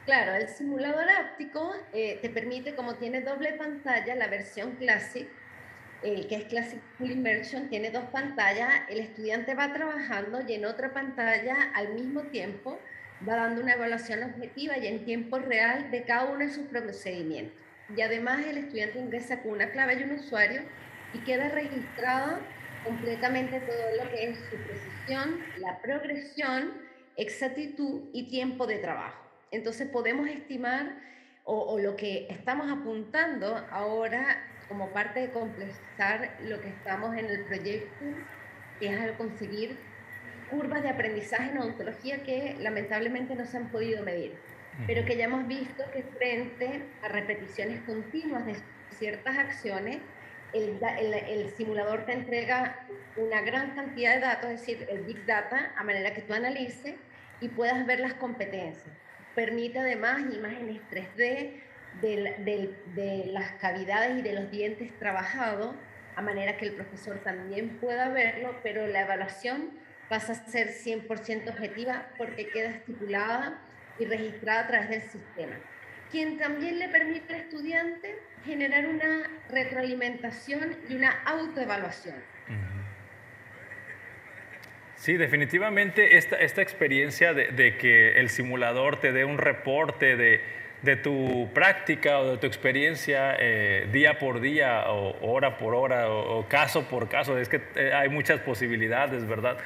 Claro, 0.05 0.35
el 0.35 0.47
simulador 0.47 1.09
áptico 1.09 1.73
eh, 1.91 2.19
te 2.21 2.29
permite, 2.29 2.75
como 2.75 2.95
tiene 2.95 3.21
doble 3.21 3.53
pantalla, 3.53 4.13
la 4.13 4.27
versión 4.27 4.75
Classic, 4.75 5.27
el 6.03 6.27
que 6.27 6.35
es 6.35 6.43
Classic 6.45 6.79
Full 6.97 7.11
Immersion, 7.11 7.69
tiene 7.69 7.89
dos 7.89 8.03
pantallas, 8.05 8.69
el 8.89 8.99
estudiante 8.99 9.55
va 9.55 9.73
trabajando 9.73 10.41
y 10.47 10.53
en 10.53 10.65
otra 10.65 10.93
pantalla 10.93 11.71
al 11.73 11.93
mismo 11.93 12.21
tiempo 12.23 12.79
va 13.27 13.35
dando 13.35 13.61
una 13.61 13.73
evaluación 13.73 14.23
objetiva 14.23 14.77
y 14.77 14.87
en 14.87 15.05
tiempo 15.05 15.39
real 15.39 15.89
de 15.91 16.03
cada 16.03 16.25
uno 16.25 16.39
de 16.39 16.49
sus 16.49 16.67
procedimientos. 16.67 17.57
Y 17.95 18.01
además 18.01 18.45
el 18.45 18.57
estudiante 18.57 18.99
ingresa 18.99 19.41
con 19.41 19.51
una 19.53 19.71
clave 19.71 19.99
y 19.99 20.03
un 20.03 20.11
usuario 20.11 20.61
y 21.13 21.19
queda 21.19 21.49
registrado 21.49 22.39
completamente 22.83 23.59
todo 23.61 24.03
lo 24.03 24.09
que 24.11 24.29
es 24.29 24.37
su 24.49 24.57
precisión, 24.57 25.39
la 25.57 25.81
progresión, 25.81 26.73
exactitud 27.15 28.09
y 28.11 28.29
tiempo 28.29 28.67
de 28.67 28.77
trabajo. 28.79 29.21
Entonces 29.51 29.87
podemos 29.87 30.27
estimar 30.27 31.03
o 31.47 31.77
lo 31.77 31.95
que 31.95 32.25
estamos 32.31 32.71
apuntando 32.71 33.55
ahora 33.69 34.54
como 34.67 34.89
parte 34.89 35.21
de 35.21 35.29
completar 35.31 36.37
lo 36.43 36.59
que 36.61 36.69
estamos 36.69 37.15
en 37.15 37.25
el 37.25 37.45
proyecto, 37.45 38.05
que 38.79 38.87
es 38.87 38.99
al 38.99 39.15
conseguir 39.17 39.77
curvas 40.49 40.83
de 40.83 40.89
aprendizaje 40.89 41.51
en 41.51 41.57
odontología 41.59 42.23
que 42.23 42.55
lamentablemente 42.59 43.35
no 43.35 43.45
se 43.45 43.57
han 43.57 43.69
podido 43.69 44.03
medir, 44.03 44.37
pero 44.87 45.05
que 45.05 45.17
ya 45.17 45.25
hemos 45.25 45.47
visto 45.47 45.83
que 45.91 46.03
frente 46.03 46.83
a 47.01 47.07
repeticiones 47.07 47.81
continuas 47.81 48.45
de 48.45 48.55
ciertas 48.91 49.37
acciones, 49.37 49.99
el, 50.53 50.79
el, 50.81 51.49
simulador 51.51 52.05
te 52.05 52.13
entrega 52.13 52.85
una 53.17 53.41
gran 53.41 53.75
cantidad 53.75 54.15
de 54.15 54.21
datos, 54.21 54.51
es 54.51 54.59
decir, 54.61 54.87
el 54.89 55.01
Big 55.01 55.25
Data, 55.25 55.73
a 55.75 55.83
manera 55.83 56.13
que 56.13 56.21
tú 56.21 56.33
analices 56.33 56.95
y 57.41 57.49
puedas 57.49 57.85
ver 57.85 57.99
las 57.99 58.13
competencias. 58.13 58.95
Permite 59.33 59.79
además 59.79 60.21
imágenes 60.33 60.81
3D, 60.89 61.61
de, 62.01 63.25
las 63.31 63.51
cavidades 63.53 64.19
y 64.19 64.21
de 64.21 64.33
los 64.33 64.51
dientes 64.51 64.97
trabajados, 64.99 65.75
a 66.15 66.21
manera 66.21 66.57
que 66.57 66.65
el 66.65 66.73
profesor 66.73 67.19
también 67.19 67.77
pueda 67.77 68.09
verlo, 68.09 68.55
pero 68.63 68.87
la 68.87 69.01
evaluación 69.01 69.71
pasa 70.09 70.33
a 70.33 70.35
ser 70.35 70.69
100% 70.69 71.49
objetiva 71.49 72.07
porque 72.17 72.47
queda 72.47 72.69
estipulada 72.69 73.61
y 73.99 74.05
registrada 74.05 74.61
a 74.61 74.67
través 74.67 74.89
del 74.89 75.01
sistema, 75.01 75.55
quien 76.11 76.37
también 76.37 76.79
le 76.79 76.89
permite 76.89 77.33
al 77.33 77.41
estudiante 77.41 78.15
generar 78.45 78.85
una 78.87 79.29
retroalimentación 79.49 80.77
y 80.87 80.95
una 80.95 81.11
autoevaluación. 81.25 82.15
Sí, 84.95 85.17
definitivamente 85.17 86.17
esta, 86.17 86.37
esta 86.37 86.61
experiencia 86.61 87.33
de, 87.33 87.47
de, 87.51 87.77
que 87.77 88.19
el 88.19 88.29
simulador 88.29 88.99
te 88.99 89.11
dé 89.11 89.25
un 89.25 89.37
reporte 89.37 90.15
de, 90.15 90.41
de 90.85 90.95
tu 90.95 91.49
práctica 91.51 92.19
o 92.19 92.31
de 92.31 92.37
tu 92.37 92.45
experiencia 92.45 93.35
eh, 93.39 93.87
día 93.91 94.19
por 94.19 94.39
día 94.39 94.85
o 94.91 95.17
hora 95.21 95.57
por 95.57 95.73
hora 95.73 96.09
o, 96.09 96.47
caso 96.47 96.87
por 96.87 97.09
caso. 97.09 97.37
Es 97.39 97.49
que 97.49 97.59
eh, 97.75 97.91
hay 97.93 98.07
muchas 98.07 98.39
posibilidades, 98.41 99.27
¿verdad? 99.27 99.57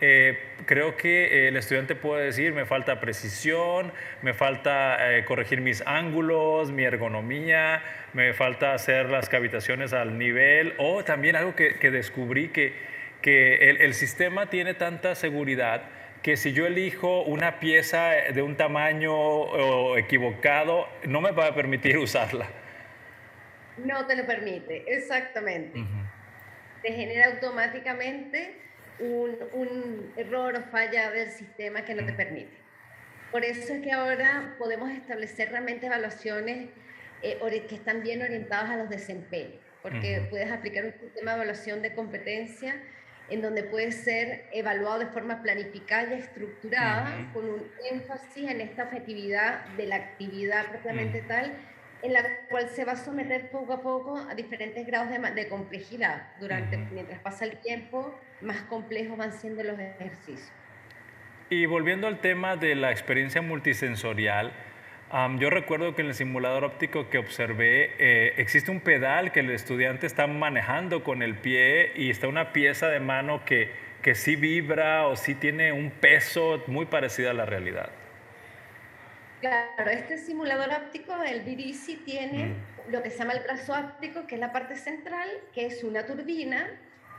Eh, 0.00 0.38
creo 0.66 0.96
que 0.96 1.48
el 1.48 1.56
estudiante 1.56 1.94
puede 1.94 2.24
decir, 2.24 2.52
me 2.52 2.66
falta 2.66 3.00
precisión, 3.00 3.92
me 4.20 4.34
falta 4.34 4.98
corregir 5.24 5.62
mis 5.62 5.86
ángulos, 5.86 6.70
mi 6.70 6.82
ergonomía, 6.82 7.82
me 8.12 8.34
falta 8.34 8.74
hacer 8.74 9.08
las 9.08 9.30
cavitaciones 9.30 9.94
al 9.94 10.18
nivel, 10.18 10.74
o 10.76 11.02
también 11.02 11.36
algo 11.36 11.54
que, 11.54 11.90
descubrí 11.90 12.48
que, 12.48 12.74
que 13.22 13.70
el, 13.70 13.80
el 13.80 13.94
sistema 13.94 14.50
tiene 14.50 14.74
tanta 14.74 15.14
seguridad 15.14 15.84
que 16.26 16.36
si 16.36 16.52
yo 16.52 16.66
elijo 16.66 17.22
una 17.22 17.60
pieza 17.60 18.10
de 18.34 18.42
un 18.42 18.56
tamaño 18.56 19.96
equivocado, 19.96 20.88
no 21.04 21.20
me 21.20 21.30
va 21.30 21.46
a 21.46 21.54
permitir 21.54 21.98
usarla. 22.08 22.48
No 23.76 24.08
te 24.08 24.16
lo 24.16 24.26
permite, 24.26 24.82
exactamente. 24.88 25.84
Te 26.82 26.92
genera 26.92 27.26
automáticamente 27.26 28.56
un, 28.98 30.12
error 30.16 30.56
o 30.56 30.62
falla 30.72 31.12
del 31.12 31.30
sistema 31.30 31.84
que 31.84 31.94
no 31.94 32.04
te 32.04 32.12
permite. 32.12 32.56
Por 33.30 33.44
eso 33.44 33.74
es 33.74 33.82
que 33.82 33.92
ahora 33.92 34.56
podemos 34.58 34.90
establecer 34.90 35.50
realmente 35.50 35.86
evaluaciones 35.86 36.70
eh, 37.22 37.38
que 37.68 37.74
están 37.76 38.02
bien 38.02 38.20
orientadas 38.20 38.70
a 38.70 38.76
los 38.76 38.88
desempeños, 38.88 39.62
porque 39.80 40.26
puedes 40.28 40.50
aplicar 40.50 40.86
un 40.86 40.92
sistema 40.92 41.30
de 41.30 41.36
evaluación 41.36 41.82
de 41.82 41.94
competencia 41.94 42.82
en 43.28 43.42
donde 43.42 43.64
puede 43.64 43.92
ser 43.92 44.44
evaluado 44.52 45.00
de 45.00 45.06
forma 45.06 45.42
planificada 45.42 46.14
y 46.14 46.20
estructurada, 46.20 47.30
con 47.32 47.44
un 47.44 47.62
énfasis 47.90 48.50
en 48.50 48.60
esta 48.60 48.84
objetividad 48.84 49.64
de 49.76 49.86
la 49.86 49.96
actividad 49.96 50.66
propiamente 50.66 51.22
tal, 51.22 51.52
en 52.02 52.12
la 52.12 52.22
cual 52.50 52.68
se 52.68 52.84
va 52.84 52.92
a 52.92 52.96
someter 52.96 53.50
poco 53.50 53.72
a 53.72 53.80
poco 53.80 54.16
a 54.16 54.34
diferentes 54.34 54.86
grados 54.86 55.10
de, 55.10 55.18
de 55.18 55.48
complejidad. 55.48 56.28
Durante, 56.38 56.76
Mientras 56.76 57.20
pasa 57.20 57.44
el 57.44 57.58
tiempo, 57.58 58.14
más 58.40 58.62
complejos 58.62 59.16
van 59.16 59.32
siendo 59.32 59.62
los 59.62 59.78
ejercicios. 59.78 60.52
Y 61.48 61.66
volviendo 61.66 62.06
al 62.06 62.20
tema 62.20 62.56
de 62.56 62.74
la 62.74 62.90
experiencia 62.90 63.40
multisensorial, 63.40 64.52
yo 65.38 65.50
recuerdo 65.50 65.94
que 65.94 66.02
en 66.02 66.08
el 66.08 66.14
simulador 66.14 66.64
óptico 66.64 67.08
que 67.08 67.18
observé 67.18 67.92
eh, 67.98 68.34
existe 68.38 68.70
un 68.70 68.80
pedal 68.80 69.30
que 69.32 69.40
el 69.40 69.50
estudiante 69.50 70.06
está 70.06 70.26
manejando 70.26 71.04
con 71.04 71.22
el 71.22 71.36
pie 71.36 71.92
y 71.94 72.10
está 72.10 72.26
una 72.26 72.52
pieza 72.52 72.88
de 72.88 72.98
mano 72.98 73.44
que, 73.44 73.70
que 74.02 74.14
sí 74.14 74.34
vibra 74.34 75.06
o 75.06 75.16
sí 75.16 75.34
tiene 75.34 75.72
un 75.72 75.90
peso 75.90 76.62
muy 76.66 76.86
parecido 76.86 77.30
a 77.30 77.34
la 77.34 77.46
realidad. 77.46 77.90
Claro, 79.40 79.90
este 79.90 80.18
simulador 80.18 80.70
óptico, 80.72 81.14
el 81.22 81.42
BDC, 81.42 82.04
tiene 82.04 82.54
lo 82.90 83.02
que 83.02 83.10
se 83.10 83.18
llama 83.18 83.34
el 83.34 83.44
brazo 83.44 83.74
óptico, 83.74 84.26
que 84.26 84.36
es 84.36 84.40
la 84.40 84.50
parte 84.50 84.76
central, 84.76 85.28
que 85.54 85.66
es 85.66 85.84
una 85.84 86.06
turbina 86.06 86.68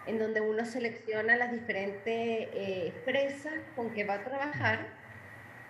en 0.08 0.18
donde 0.20 0.42
uno 0.42 0.66
selecciona 0.66 1.36
las 1.36 1.52
diferentes 1.52 2.08
eh, 2.16 2.94
presas 3.06 3.54
con 3.76 3.92
que 3.92 4.04
va 4.04 4.16
a 4.16 4.24
trabajar 4.24 4.88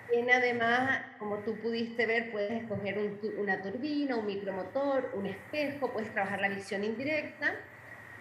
tiene 0.10 0.34
además, 0.34 1.02
como 1.20 1.40
tú 1.40 1.56
pudiste 1.60 2.06
ver, 2.06 2.32
puedes 2.32 2.52
escoger 2.52 2.98
una 3.38 3.62
turbina, 3.62 4.16
un 4.16 4.26
micromotor, 4.26 5.12
un 5.14 5.26
espejo, 5.26 5.92
puedes 5.92 6.12
trabajar 6.14 6.42
la 6.42 6.50
visión 6.50 6.84
indirecta. 6.84 7.56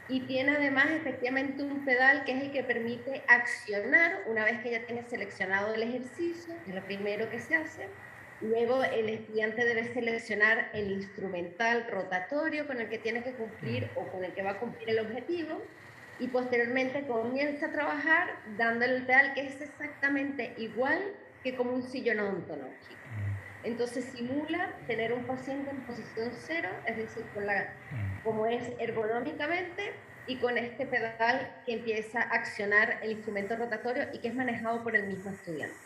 Y 0.08 0.20
tiene 0.20 0.56
además 0.56 0.86
efectivamente 0.90 1.64
un 1.64 1.84
pedal 1.84 2.24
que 2.24 2.32
es 2.32 2.42
el 2.44 2.52
que 2.52 2.62
permite 2.62 3.24
accionar 3.26 4.22
una 4.26 4.44
vez 4.44 4.60
que 4.60 4.70
ya 4.70 4.86
tienes 4.86 5.08
seleccionado 5.08 5.74
el 5.74 5.82
ejercicio, 5.82 6.54
es 6.66 6.74
lo 6.74 6.84
primero 6.84 7.28
que 7.28 7.40
se 7.40 7.56
hace. 7.56 7.88
Luego 8.40 8.84
el 8.84 9.08
estudiante 9.08 9.64
debe 9.64 9.92
seleccionar 9.92 10.70
el 10.74 10.92
instrumental 10.92 11.86
rotatorio 11.90 12.66
con 12.66 12.80
el 12.80 12.88
que 12.88 12.98
tiene 12.98 13.24
que 13.24 13.32
cumplir 13.32 13.90
o 13.96 14.06
con 14.08 14.22
el 14.24 14.32
que 14.32 14.42
va 14.42 14.52
a 14.52 14.58
cumplir 14.58 14.90
el 14.90 15.00
objetivo 15.00 15.60
y 16.18 16.28
posteriormente 16.28 17.06
comienza 17.06 17.66
a 17.66 17.72
trabajar 17.72 18.36
dándole 18.56 18.96
el 18.96 19.06
pedal 19.06 19.34
que 19.34 19.46
es 19.46 19.60
exactamente 19.60 20.54
igual 20.58 21.00
que 21.46 21.54
como 21.54 21.70
un 21.70 21.84
sillón 21.84 22.18
odontológico. 22.18 22.96
Entonces 23.62 24.04
simula 24.16 24.74
tener 24.88 25.12
un 25.12 25.22
paciente 25.26 25.70
en 25.70 25.76
posición 25.82 26.32
cero, 26.40 26.68
es 26.84 26.96
decir, 26.96 27.22
con 27.34 27.46
la, 27.46 27.72
como 28.24 28.46
es 28.46 28.64
ergonómicamente 28.80 29.92
y 30.26 30.38
con 30.38 30.58
este 30.58 30.86
pedal 30.86 31.62
que 31.64 31.74
empieza 31.74 32.20
a 32.20 32.34
accionar 32.34 32.98
el 33.00 33.12
instrumento 33.12 33.54
rotatorio 33.54 34.08
y 34.12 34.18
que 34.18 34.26
es 34.26 34.34
manejado 34.34 34.82
por 34.82 34.96
el 34.96 35.06
mismo 35.06 35.30
estudiante. 35.30 35.76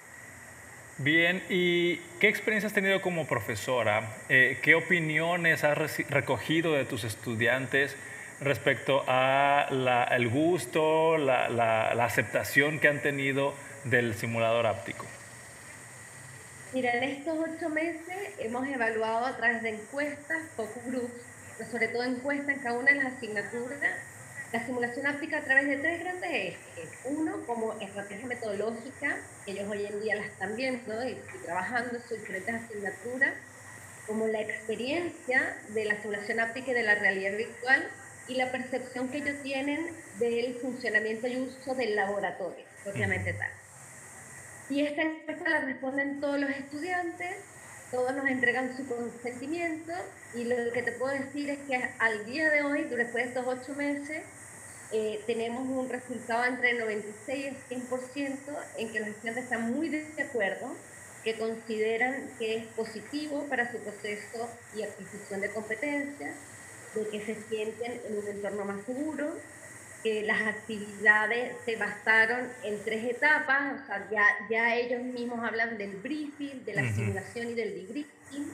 Bien, 0.97 1.43
¿y 1.50 1.97
qué 2.21 2.29
experiencia 2.29 2.67
has 2.67 2.73
tenido 2.73 3.02
como 3.02 3.26
profesora? 3.26 4.17
Eh, 4.31 4.59
¿Qué 4.62 4.75
opiniones 4.75 5.62
has 5.62 5.76
recogido 6.09 6.73
de 6.73 6.87
tus 6.87 7.05
estudiantes 7.05 7.99
respecto 8.40 9.05
a 9.07 9.69
el 10.11 10.29
gusto, 10.31 11.19
la, 11.19 11.50
la 11.50 12.05
aceptación 12.07 12.79
que 12.79 12.88
han 12.88 13.02
tenido 13.02 13.52
del 13.85 14.14
simulador 14.14 14.67
áptico? 14.67 15.05
Mira, 16.73 16.93
en 16.93 17.03
estos 17.03 17.37
ocho 17.37 17.69
meses 17.69 18.35
hemos 18.39 18.69
evaluado 18.69 19.27
a 19.27 19.37
través 19.37 19.61
de 19.61 19.71
encuestas, 19.71 20.39
focus 20.55 20.85
groups, 20.87 21.21
pero 21.59 21.69
sobre 21.69 21.89
todo 21.89 22.05
encuestas 22.05 22.49
en 22.49 22.62
cada 22.62 22.79
una 22.79 22.93
de 22.93 23.03
las 23.03 23.15
asignaturas, 23.15 23.81
la 24.53 24.65
simulación 24.65 25.07
áptica 25.09 25.39
a 25.39 25.43
través 25.43 25.67
de 25.67 25.79
tres 25.79 25.99
grandes 25.99 26.31
ejes. 26.31 26.59
Uno, 27.07 27.45
como 27.45 27.73
estrategia 27.81 28.25
metodológica, 28.25 29.17
que 29.45 29.50
ellos 29.50 29.69
hoy 29.69 29.85
en 29.85 30.00
día 30.00 30.15
la 30.15 30.27
están 30.27 30.55
viendo 30.55 31.09
y, 31.09 31.21
trabajando 31.45 31.97
en 31.97 32.03
sus 32.03 32.21
diferentes 32.21 32.55
asignaturas, 32.55 33.35
como 34.07 34.29
la 34.29 34.41
experiencia 34.41 35.57
de 35.71 35.85
la 35.87 36.00
simulación 36.00 36.39
áptica 36.39 36.71
y 36.71 36.75
de 36.75 36.83
la 36.85 36.95
realidad 36.95 37.37
virtual 37.37 37.89
y 38.29 38.37
la 38.37 38.53
percepción 38.53 39.09
que 39.09 39.19
ellos 39.19 39.43
tienen 39.43 39.89
del 40.21 40.55
funcionamiento 40.61 41.27
y 41.27 41.37
uso 41.37 41.75
del 41.75 41.97
laboratorio, 41.97 42.65
propiamente 42.85 43.33
tal. 43.33 43.50
Y 44.71 44.87
esta 44.87 45.03
encuesta 45.03 45.50
la 45.50 45.61
responden 45.62 46.21
todos 46.21 46.39
los 46.39 46.50
estudiantes, 46.50 47.37
todos 47.91 48.15
nos 48.15 48.25
entregan 48.27 48.77
su 48.77 48.87
consentimiento 48.87 49.93
y 50.33 50.45
lo 50.45 50.73
que 50.73 50.83
te 50.83 50.93
puedo 50.93 51.12
decir 51.12 51.50
es 51.50 51.59
que 51.67 51.75
al 51.99 52.25
día 52.25 52.49
de 52.50 52.62
hoy, 52.62 52.85
después 52.85 53.15
de 53.15 53.31
estos 53.31 53.47
ocho 53.49 53.75
meses, 53.75 54.23
eh, 54.93 55.21
tenemos 55.27 55.69
un 55.69 55.89
resultado 55.89 56.45
entre 56.45 56.75
96 56.75 57.53
y 57.69 57.75
100% 57.75 58.39
en 58.79 58.93
que 58.93 59.00
los 59.00 59.09
estudiantes 59.09 59.45
están 59.45 59.73
muy 59.73 59.89
de 59.89 60.23
acuerdo, 60.23 60.73
que 61.25 61.37
consideran 61.37 62.31
que 62.39 62.59
es 62.59 62.67
positivo 62.69 63.47
para 63.49 63.71
su 63.73 63.79
proceso 63.79 64.49
y 64.77 64.83
adquisición 64.83 65.41
de 65.41 65.50
competencias, 65.50 66.37
de 66.95 67.09
que 67.09 67.21
se 67.27 67.37
sienten 67.49 68.00
en 68.07 68.19
un 68.19 68.29
entorno 68.29 68.65
más 68.65 68.85
seguro, 68.87 69.33
que 70.02 70.23
las 70.23 70.40
actividades 70.42 71.57
se 71.64 71.76
basaron 71.76 72.49
en 72.62 72.83
tres 72.85 73.04
etapas, 73.04 73.83
o 73.83 73.87
sea, 73.87 74.09
ya, 74.11 74.25
ya 74.49 74.75
ellos 74.76 75.02
mismos 75.02 75.40
hablan 75.47 75.76
del 75.76 75.97
briefing, 75.97 76.64
de 76.64 76.75
la 76.75 76.92
simulación 76.92 77.50
y 77.50 77.54
del 77.54 77.75
debriefing. 77.75 78.52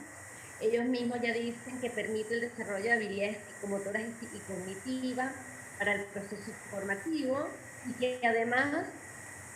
Ellos 0.59 0.85
mismos 0.85 1.21
ya 1.21 1.33
dicen 1.33 1.79
que 1.79 1.89
permite 1.89 2.33
el 2.33 2.41
desarrollo 2.41 2.83
de 2.83 2.93
habilidades 2.93 3.37
psicomotoras 3.37 4.03
y 4.03 4.39
cognitivas 4.39 5.31
para 5.77 5.93
el 5.93 6.03
proceso 6.05 6.51
formativo 6.71 7.47
y 7.85 7.93
que 7.93 8.19
además 8.27 8.87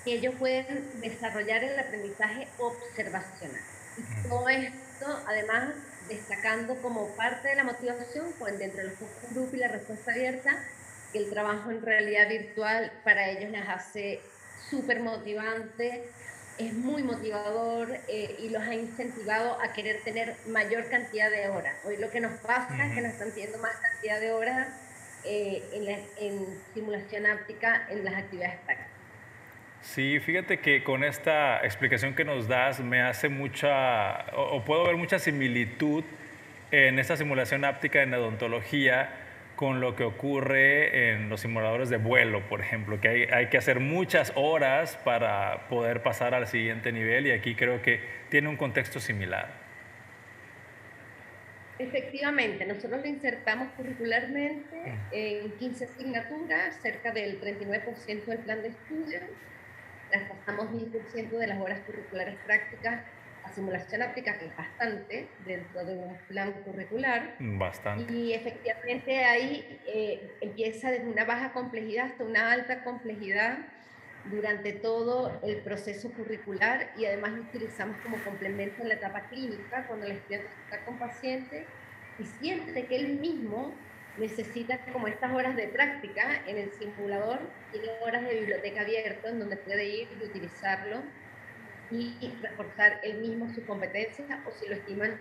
ellos 0.06 0.36
pueden 0.38 0.90
desarrollar 1.02 1.64
el 1.64 1.78
aprendizaje 1.80 2.48
observacional. 2.58 3.62
Y 3.98 4.28
todo 4.28 4.48
esto, 4.50 5.24
además, 5.28 5.74
destacando 6.08 6.76
como 6.82 7.08
parte 7.16 7.50
de 7.50 7.56
la 7.56 7.64
motivación, 7.64 8.34
pues 8.40 8.58
dentro 8.58 8.84
de 8.84 8.90
los 8.90 9.00
grupos 9.32 9.54
y 9.54 9.58
la 9.58 9.68
respuesta 9.68 10.12
abierta, 10.12 10.58
el 11.14 11.30
trabajo 11.30 11.72
en 11.72 11.82
realidad 11.82 12.30
virtual 12.30 12.92
para 13.04 13.30
ellos 13.30 13.52
les 13.52 13.68
hace 13.68 14.22
súper 14.70 15.02
motivante, 15.02 16.10
es 16.58 16.74
muy 16.74 17.04
motivador 17.04 17.90
eh, 18.08 18.36
y 18.40 18.50
los 18.50 18.62
ha 18.62 18.74
incentivado 18.74 19.60
a 19.62 19.74
querer 19.74 20.02
tener 20.04 20.36
mayor 20.48 20.88
cantidad 20.90 21.30
de 21.30 21.50
horas. 21.50 21.76
Hoy 21.86 21.98
lo 21.98 22.10
que 22.12 22.20
nos 22.20 22.40
pasa 22.42 22.86
es 22.86 22.94
que 22.94 23.02
nos 23.02 23.14
están 23.14 23.32
teniendo 23.32 23.58
más 23.58 23.76
cantidad 23.78 24.20
de 24.20 24.32
horas 24.32 24.68
eh, 25.24 25.64
en, 25.74 26.34
en, 26.34 26.46
simulación 26.74 27.26
áptica 27.26 27.88
en 27.90 28.04
las 28.04 28.16
actividades 28.16 28.60
prácticas. 28.66 28.92
Sí, 29.82 30.20
fíjate 30.20 30.60
que 30.60 30.84
con 30.84 31.04
esta 31.04 31.60
explicación 31.66 32.16
que 32.16 32.24
nos 32.24 32.48
das 32.48 32.80
me 32.80 33.02
hace 33.02 33.30
mucha, 33.30 34.26
o, 34.36 34.64
puedo 34.64 34.84
ver 34.84 34.96
mucha 34.96 35.18
similitud 35.18 36.04
en 36.70 37.00
esta 37.00 37.18
simulación 37.18 37.66
áptica 37.66 38.04
en 38.04 38.14
odontología 38.14 39.21
con 39.62 39.80
lo 39.80 39.96
que 39.96 40.04
ocurre 40.04 41.12
en 41.12 41.30
los 41.30 41.42
simuladores 41.42 41.92
de 41.92 41.98
vuelo, 41.98 42.50
por 42.50 42.62
ejemplo, 42.62 43.00
que 43.00 43.08
hay, 43.08 43.22
hay, 43.26 43.46
que 43.50 43.60
hacer 43.60 43.80
muchas 43.80 44.34
horas 44.34 44.98
para 45.06 45.68
poder 45.70 46.02
pasar 46.02 46.34
al 46.34 46.48
siguiente 46.48 46.92
nivel 46.92 47.28
y 47.28 47.32
aquí 47.32 47.54
creo 47.54 47.80
que 47.80 48.00
tiene 48.32 48.50
un 48.50 48.58
contexto 48.58 49.00
similar. 49.00 49.54
Efectivamente, 51.78 52.66
nosotros 52.66 53.02
lo 53.02 53.08
insertamos 53.08 53.68
curricularmente 53.78 54.98
en 55.12 55.52
15 55.52 55.86
asignaturas, 55.86 56.80
cerca 56.82 57.12
del 57.12 57.40
39% 57.40 58.26
del 58.26 58.40
plan 58.40 58.64
de 58.64 58.70
estudio. 58.70 59.20
Traspasamos 60.10 60.72
1000% 60.72 61.30
de 61.38 61.46
las 61.46 61.62
horas 61.62 61.82
curriculares 61.82 62.36
prácticas 62.48 63.04
a 63.44 63.54
simulación 63.54 64.02
que 64.14 64.22
es 64.22 64.58
bastante 64.58 65.28
dentro 65.46 65.86
de 65.86 65.96
un 65.96 66.18
plan 66.28 66.54
curricular. 66.64 67.36
Bastante. 67.40 68.14
Y 68.14 68.34
efectivamente 68.34 69.24
ahí 69.24 69.80
eh, 69.86 70.32
empieza 70.42 70.92
desde 70.92 71.08
una 71.08 71.26
baja 71.26 71.54
complejidad 71.54 72.08
hasta 72.08 72.24
una 72.24 72.52
alta 72.52 72.84
complejidad 72.84 73.60
durante 74.26 74.74
todo 74.74 75.40
el 75.44 75.58
proceso 75.58 76.12
curricular 76.12 76.92
y 76.98 77.06
además 77.06 77.32
lo 77.32 77.42
utilizamos 77.42 77.98
como 78.04 78.18
complemento 78.24 78.84
en 78.84 78.90
la 78.90 78.96
etapa 78.96 79.22
clínica 79.30 79.88
cuando 79.88 80.06
el 80.06 80.14
estudiante 80.14 80.48
está 80.64 80.86
con 80.86 81.00
paciente 81.00 81.66
y 82.20 82.26
siente 82.26 82.86
que 82.86 82.96
él 82.96 83.20
mismo 83.20 83.74
necesita 84.18 84.78
como 84.92 85.08
estas 85.08 85.32
horas 85.32 85.56
de 85.56 85.68
práctica 85.68 86.42
en 86.46 86.58
el 86.58 86.72
simulador, 86.74 87.40
tiene 87.72 87.88
horas 88.06 88.24
de 88.24 88.40
biblioteca 88.40 88.82
abierta 88.82 89.30
en 89.30 89.40
donde 89.40 89.58
puede 89.58 89.86
ir 89.86 90.08
y 90.20 90.26
utilizarlo 90.26 91.02
y 91.92 92.34
reforzar 92.42 93.00
él 93.04 93.18
mismo 93.18 93.54
sus 93.54 93.64
competencias 93.66 94.28
o 94.46 94.52
si 94.52 94.68
lo 94.68 94.76
estiman 94.76 95.20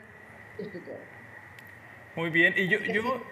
sus 0.56 0.70
tutores. 0.70 1.00
Muy 2.16 2.30
bien, 2.30 2.54
y 2.56 2.68
yo, 2.68 2.78
yo, 2.80 3.22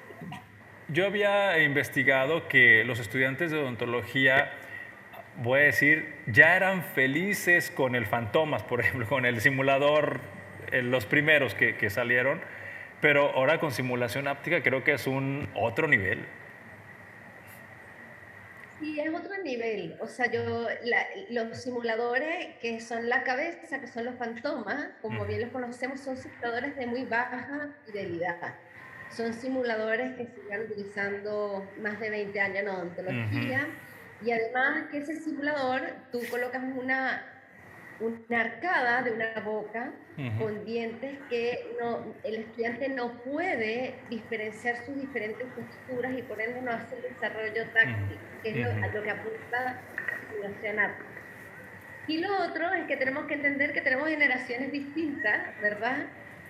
yo 0.89 1.07
había 1.07 1.63
investigado 1.63 2.49
que 2.49 2.85
los 2.85 3.01
estudiantes 3.01 3.51
de 3.51 3.59
odontología 3.59 4.53
voy 5.39 5.61
a 5.61 5.63
decir, 5.65 6.15
ya 6.27 6.57
eran 6.57 6.83
felices 6.83 7.71
con 7.71 7.95
el 7.95 8.07
Fantomas, 8.07 8.63
por 8.63 8.81
ejemplo, 8.81 9.07
con 9.07 9.25
el 9.25 9.41
simulador, 9.41 10.21
eh, 10.71 10.83
los 10.83 11.07
primeros 11.07 11.55
que, 11.55 11.77
que, 11.77 11.91
salieron, 11.91 12.41
pero 13.01 13.31
ahora 13.31 13.59
con 13.59 13.73
simulación 13.73 14.29
áptica 14.29 14.63
creo 14.63 14.85
que 14.85 14.93
es 14.93 15.07
un 15.07 15.49
otro 15.55 15.89
nivel. 15.89 16.27
Sí, 18.79 19.01
es 19.01 19.13
otro 19.13 19.43
nivel. 19.43 19.97
O 20.01 20.07
sea, 20.07 20.31
yo, 20.31 20.69
los 21.31 21.59
simuladores 21.59 22.57
que 22.61 22.81
son 22.81 23.09
la 23.09 23.25
cabeza, 23.25 23.81
que 23.81 23.89
son 23.89 24.05
los 24.05 24.15
fantomas, 24.15 24.91
como 25.03 25.25
bien 25.25 25.41
los 25.41 25.51
conocemos, 25.51 26.01
son 26.01 26.17
simuladores 26.17 26.77
de 26.77 26.87
muy 26.87 27.05
baja 27.05 27.71
fidelidad. 27.85 28.55
Son 29.11 29.33
simuladores 29.33 30.17
que 30.17 30.27
se 30.27 30.41
están 30.41 30.61
utilizando 30.63 31.69
más 31.81 31.99
de 31.99 32.11
20 32.11 32.41
años 32.41 32.59
en 32.59 32.69
odontología. 32.69 33.67
Y 34.25 34.31
además 34.31 34.89
que 34.91 34.99
ese 34.99 35.17
simulador, 35.17 35.83
tú 36.13 36.21
colocas 36.31 36.63
una, 36.77 37.25
una 38.01 38.41
arcada 38.41 39.03
de 39.03 39.13
una 39.13 39.41
boca 39.45 39.93
con 40.39 40.65
dientes 40.65 41.19
que 41.31 41.77
no, 41.81 42.15
el 42.25 42.37
estudiante 42.37 42.89
no 42.89 43.13
puede 43.23 43.95
diferenciar 44.11 44.85
sus 44.85 45.01
diferentes 45.01 45.47
texturas 45.55 46.17
y 46.17 46.23
por 46.23 46.41
ende 46.41 46.61
no 46.63 46.73
hace 46.73 46.97
el 46.97 47.03
desarrollo 47.03 47.65
táctil, 47.73 48.19
que 48.43 48.51
es 48.51 48.57
lo, 48.57 48.71
a 48.71 48.89
lo 48.89 49.03
que 49.03 49.11
apunta 49.11 49.81
la 49.95 50.29
simulación 50.29 50.77
Y 52.09 52.19
lo 52.19 52.37
otro 52.43 52.73
es 52.75 52.87
que 52.87 52.97
tenemos 52.97 53.27
que 53.27 53.35
entender 53.35 53.73
que 53.73 53.81
tenemos 53.81 54.09
generaciones 54.09 54.73
distintas, 54.73 55.61
¿verdad? 55.61 56.07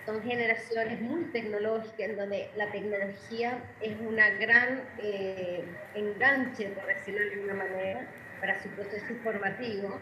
son 0.09 0.23
generaciones 0.23 1.01
muy 1.01 1.25
tecnológicas, 1.25 1.99
en 1.99 2.17
donde 2.17 2.49
la 2.55 2.71
tecnología 2.71 3.59
es 3.79 3.95
una 3.99 4.29
gran 4.31 4.81
eh, 4.97 5.63
enganche, 5.93 6.69
por 6.69 6.87
decirlo 6.87 7.21
de 7.21 7.33
alguna 7.33 7.53
manera, 7.53 8.07
para 8.39 8.61
su 8.61 8.69
proceso 8.69 9.05
informativo. 9.11 9.99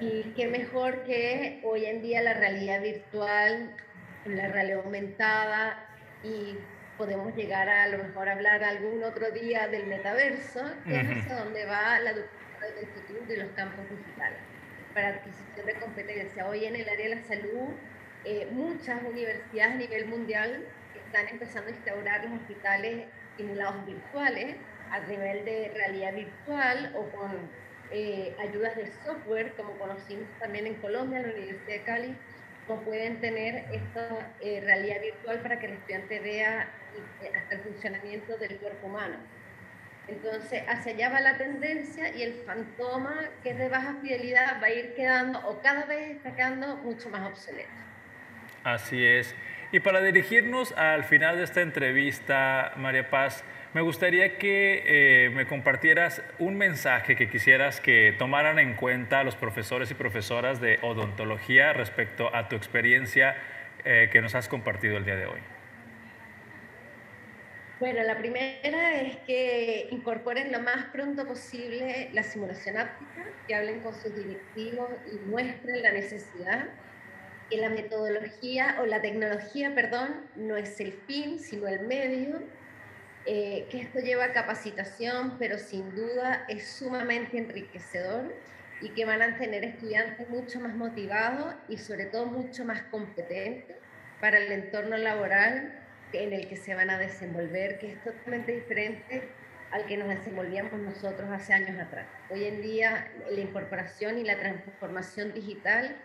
Y 0.00 0.32
qué 0.34 0.48
mejor 0.48 1.04
que 1.04 1.60
hoy 1.62 1.84
en 1.84 2.00
día 2.00 2.22
la 2.22 2.32
realidad 2.32 2.80
virtual, 2.80 3.76
la 4.24 4.48
realidad 4.48 4.80
aumentada 4.84 5.86
y 6.24 6.56
podemos 6.96 7.36
llegar 7.36 7.68
a, 7.68 7.84
a 7.84 7.88
lo 7.88 7.98
mejor 7.98 8.28
a 8.30 8.32
hablar 8.32 8.64
algún 8.64 9.02
otro 9.04 9.30
día 9.30 9.68
del 9.68 9.86
metaverso, 9.86 10.62
que 10.86 11.00
es 11.00 11.06
hacia 11.06 11.36
donde 11.36 11.66
va 11.66 12.00
la 12.00 12.10
educación 12.12 12.74
del 12.76 12.86
futuro 12.88 13.26
de 13.26 13.36
los 13.36 13.52
campos 13.52 13.84
digitales 13.90 14.38
para 14.94 15.08
adquisición 15.08 15.66
de 15.66 15.74
competencia. 15.74 16.48
Hoy 16.48 16.64
en 16.64 16.76
el 16.76 16.88
área 16.88 17.08
de 17.10 17.14
la 17.16 17.22
salud 17.22 17.68
eh, 18.24 18.48
muchas 18.52 19.02
universidades 19.02 19.74
a 19.74 19.76
nivel 19.76 20.06
mundial 20.06 20.64
están 20.94 21.28
empezando 21.28 21.68
a 21.68 21.72
instaurar 21.72 22.24
los 22.24 22.40
hospitales 22.40 23.06
simulados 23.36 23.84
virtuales 23.86 24.56
a 24.90 25.00
nivel 25.00 25.44
de 25.44 25.72
realidad 25.74 26.14
virtual 26.14 26.92
o 26.96 27.04
con 27.16 27.50
eh, 27.90 28.34
ayudas 28.38 28.76
de 28.76 28.86
software, 29.04 29.52
como 29.56 29.72
conocimos 29.78 30.28
también 30.38 30.66
en 30.66 30.74
Colombia, 30.76 31.18
en 31.20 31.28
la 31.28 31.34
Universidad 31.34 31.78
de 31.78 31.82
Cali, 31.82 32.16
como 32.66 32.82
pueden 32.82 33.20
tener 33.20 33.64
esta 33.72 34.32
eh, 34.40 34.60
realidad 34.64 35.00
virtual 35.00 35.40
para 35.40 35.58
que 35.58 35.66
el 35.66 35.72
estudiante 35.72 36.20
vea 36.20 36.68
eh, 37.22 37.32
hasta 37.36 37.56
el 37.56 37.60
funcionamiento 37.62 38.36
del 38.36 38.56
cuerpo 38.58 38.86
humano. 38.86 39.16
Entonces, 40.08 40.62
hacia 40.68 40.92
allá 40.92 41.10
va 41.10 41.20
la 41.20 41.36
tendencia 41.36 42.14
y 42.14 42.22
el 42.22 42.34
fantoma, 42.46 43.14
que 43.42 43.50
es 43.50 43.58
de 43.58 43.68
baja 43.68 43.96
fidelidad, 44.02 44.60
va 44.60 44.66
a 44.66 44.70
ir 44.70 44.94
quedando 44.94 45.38
o 45.48 45.60
cada 45.60 45.86
vez 45.86 46.16
está 46.16 46.34
quedando 46.34 46.76
mucho 46.78 47.10
más 47.10 47.28
obsoleto. 47.28 47.70
Así 48.64 49.04
es. 49.04 49.34
Y 49.72 49.80
para 49.80 50.00
dirigirnos 50.00 50.72
al 50.72 51.04
final 51.04 51.36
de 51.36 51.44
esta 51.44 51.60
entrevista, 51.60 52.72
María 52.76 53.08
Paz, 53.08 53.44
me 53.72 53.82
gustaría 53.82 54.36
que 54.36 54.82
eh, 54.84 55.30
me 55.30 55.46
compartieras 55.46 56.22
un 56.38 56.56
mensaje 56.56 57.14
que 57.14 57.28
quisieras 57.28 57.80
que 57.80 58.14
tomaran 58.18 58.58
en 58.58 58.74
cuenta 58.74 59.22
los 59.22 59.36
profesores 59.36 59.90
y 59.90 59.94
profesoras 59.94 60.60
de 60.60 60.78
odontología 60.82 61.72
respecto 61.72 62.34
a 62.34 62.48
tu 62.48 62.56
experiencia 62.56 63.36
eh, 63.84 64.08
que 64.10 64.20
nos 64.20 64.34
has 64.34 64.48
compartido 64.48 64.96
el 64.96 65.04
día 65.04 65.16
de 65.16 65.26
hoy. 65.26 65.40
Bueno, 67.78 68.02
la 68.02 68.18
primera 68.18 69.00
es 69.00 69.16
que 69.18 69.88
incorporen 69.90 70.52
lo 70.52 70.60
más 70.60 70.86
pronto 70.92 71.26
posible 71.26 72.10
la 72.12 72.22
simulación 72.22 72.76
áptica, 72.76 73.24
que 73.46 73.54
hablen 73.54 73.80
con 73.80 73.94
sus 73.94 74.14
directivos 74.14 74.90
y 75.10 75.16
muestren 75.26 75.82
la 75.82 75.92
necesidad 75.92 76.68
que 77.48 77.56
la 77.56 77.68
metodología 77.68 78.76
o 78.80 78.86
la 78.86 79.00
tecnología, 79.00 79.74
perdón, 79.74 80.26
no 80.36 80.56
es 80.56 80.78
el 80.80 80.92
fin, 80.92 81.38
sino 81.38 81.66
el 81.68 81.86
medio, 81.86 82.42
eh, 83.26 83.66
que 83.70 83.80
esto 83.80 83.98
lleva 83.98 84.32
capacitación, 84.32 85.36
pero 85.38 85.58
sin 85.58 85.94
duda 85.94 86.44
es 86.48 86.66
sumamente 86.68 87.38
enriquecedor 87.38 88.34
y 88.80 88.90
que 88.90 89.04
van 89.04 89.20
a 89.20 89.36
tener 89.36 89.62
estudiantes 89.64 90.28
mucho 90.30 90.58
más 90.60 90.74
motivados 90.74 91.54
y 91.68 91.76
sobre 91.76 92.06
todo 92.06 92.26
mucho 92.26 92.64
más 92.64 92.82
competentes 92.84 93.76
para 94.20 94.38
el 94.38 94.50
entorno 94.52 94.96
laboral 94.96 95.78
en 96.12 96.32
el 96.32 96.48
que 96.48 96.56
se 96.56 96.74
van 96.74 96.90
a 96.90 96.98
desenvolver, 96.98 97.78
que 97.78 97.92
es 97.92 98.02
totalmente 98.02 98.52
diferente 98.52 99.28
al 99.70 99.86
que 99.86 99.96
nos 99.96 100.08
desenvolvíamos 100.08 100.80
nosotros 100.80 101.28
hace 101.30 101.52
años 101.52 101.78
atrás. 101.78 102.06
Hoy 102.30 102.44
en 102.44 102.60
día 102.62 103.12
la 103.30 103.40
incorporación 103.40 104.18
y 104.18 104.24
la 104.24 104.38
transformación 104.38 105.32
digital 105.32 105.96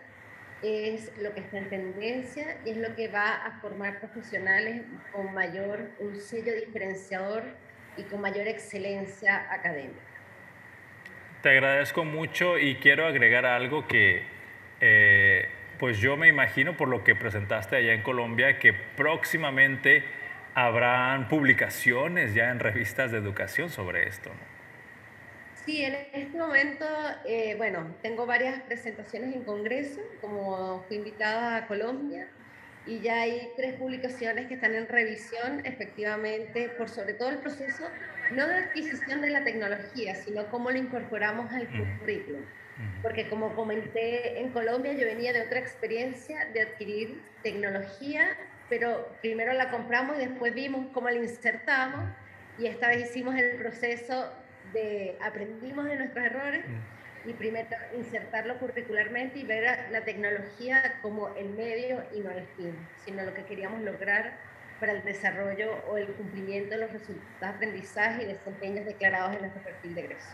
es 0.62 1.12
lo 1.18 1.34
que 1.34 1.40
está 1.40 1.58
en 1.58 1.68
tendencia 1.68 2.58
y 2.64 2.70
es 2.70 2.76
lo 2.76 2.94
que 2.94 3.08
va 3.08 3.34
a 3.34 3.60
formar 3.60 4.00
profesionales 4.00 4.82
con 5.12 5.32
mayor, 5.34 5.90
un 5.98 6.20
sello 6.20 6.54
diferenciador 6.54 7.44
y 7.96 8.02
con 8.04 8.20
mayor 8.20 8.48
excelencia 8.48 9.46
académica. 9.52 10.00
Te 11.42 11.50
agradezco 11.50 12.04
mucho 12.04 12.58
y 12.58 12.76
quiero 12.76 13.06
agregar 13.06 13.46
algo 13.46 13.86
que 13.86 14.22
eh, 14.80 15.48
pues 15.78 15.98
yo 15.98 16.16
me 16.16 16.28
imagino 16.28 16.76
por 16.76 16.88
lo 16.88 17.04
que 17.04 17.14
presentaste 17.14 17.76
allá 17.76 17.92
en 17.92 18.02
Colombia 18.02 18.58
que 18.58 18.72
próximamente 18.72 20.04
habrán 20.54 21.28
publicaciones 21.28 22.34
ya 22.34 22.50
en 22.50 22.60
revistas 22.60 23.12
de 23.12 23.18
educación 23.18 23.68
sobre 23.68 24.08
esto. 24.08 24.30
Sí, 25.66 25.82
en 25.82 25.96
este 26.12 26.38
momento, 26.38 26.86
eh, 27.24 27.56
bueno, 27.56 27.92
tengo 28.00 28.24
varias 28.24 28.62
presentaciones 28.62 29.34
en 29.34 29.42
Congreso, 29.42 30.00
como 30.20 30.84
fui 30.86 30.98
invitada 30.98 31.56
a 31.56 31.66
Colombia, 31.66 32.28
y 32.86 33.00
ya 33.00 33.22
hay 33.22 33.50
tres 33.56 33.74
publicaciones 33.74 34.46
que 34.46 34.54
están 34.54 34.76
en 34.76 34.86
revisión, 34.86 35.66
efectivamente, 35.66 36.68
por 36.78 36.88
sobre 36.88 37.14
todo 37.14 37.30
el 37.30 37.38
proceso, 37.38 37.82
no 38.30 38.46
de 38.46 38.54
adquisición 38.54 39.20
de 39.20 39.30
la 39.30 39.42
tecnología, 39.42 40.14
sino 40.14 40.48
cómo 40.52 40.70
lo 40.70 40.78
incorporamos 40.78 41.52
al 41.52 41.66
currículum. 41.66 42.42
Porque 43.02 43.28
como 43.28 43.52
comenté 43.56 44.38
en 44.38 44.50
Colombia, 44.50 44.92
yo 44.92 45.04
venía 45.04 45.32
de 45.32 45.42
otra 45.42 45.58
experiencia 45.58 46.44
de 46.54 46.62
adquirir 46.62 47.20
tecnología, 47.42 48.36
pero 48.68 49.16
primero 49.20 49.52
la 49.52 49.72
compramos 49.72 50.16
y 50.16 50.26
después 50.26 50.54
vimos 50.54 50.86
cómo 50.92 51.10
la 51.10 51.16
insertamos 51.16 52.08
y 52.56 52.66
esta 52.66 52.86
vez 52.86 53.10
hicimos 53.10 53.34
el 53.34 53.56
proceso 53.56 54.30
de 54.72 55.16
aprendimos 55.22 55.86
de 55.86 55.96
nuestros 55.96 56.24
errores 56.24 56.64
y 57.24 57.32
primero 57.32 57.68
insertarlo 57.96 58.58
curricularmente 58.58 59.38
y 59.38 59.44
ver 59.44 59.90
la 59.90 60.04
tecnología 60.04 60.94
como 61.02 61.28
el 61.36 61.50
medio 61.50 62.02
y 62.14 62.20
no 62.20 62.30
el 62.30 62.46
fin, 62.56 62.74
sino 63.04 63.24
lo 63.24 63.34
que 63.34 63.44
queríamos 63.44 63.80
lograr 63.82 64.34
para 64.78 64.92
el 64.92 65.04
desarrollo 65.04 65.72
o 65.88 65.96
el 65.96 66.06
cumplimiento 66.08 66.70
de 66.70 66.78
los 66.78 66.92
resultados 66.92 67.40
de 67.40 67.46
aprendizaje 67.46 68.22
y 68.24 68.26
desempeños 68.26 68.84
declarados 68.84 69.34
en 69.34 69.40
nuestro 69.40 69.62
perfil 69.62 69.94
de 69.94 70.00
egreso. 70.02 70.28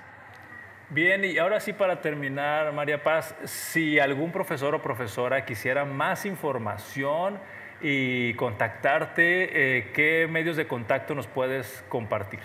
Bien, 0.90 1.24
y 1.24 1.38
ahora 1.38 1.58
sí 1.60 1.72
para 1.72 2.00
terminar, 2.00 2.72
María 2.72 3.02
Paz, 3.02 3.34
si 3.44 3.98
algún 3.98 4.30
profesor 4.30 4.74
o 4.74 4.82
profesora 4.82 5.44
quisiera 5.46 5.84
más 5.86 6.26
información 6.26 7.38
y 7.80 8.34
contactarte, 8.34 9.78
eh, 9.78 9.92
¿qué 9.92 10.28
medios 10.28 10.56
de 10.56 10.66
contacto 10.66 11.14
nos 11.14 11.26
puedes 11.26 11.82
compartir? 11.88 12.40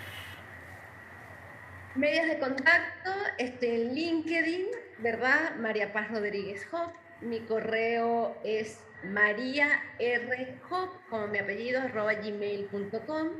Medios 1.98 2.26
de 2.28 2.38
contacto, 2.38 3.10
estoy 3.38 3.70
en 3.70 3.92
LinkedIn, 3.92 4.66
¿verdad? 4.98 5.56
María 5.56 5.92
Paz 5.92 6.08
Rodríguez 6.12 6.64
Hop. 6.70 6.92
Mi 7.22 7.40
correo 7.40 8.36
es 8.44 8.78
María 9.02 9.82
R. 9.98 10.60
Hop, 10.70 10.90
como 11.10 11.26
mi 11.26 11.38
apellido, 11.38 11.80
arroba 11.80 12.14
gmail.com 12.14 13.30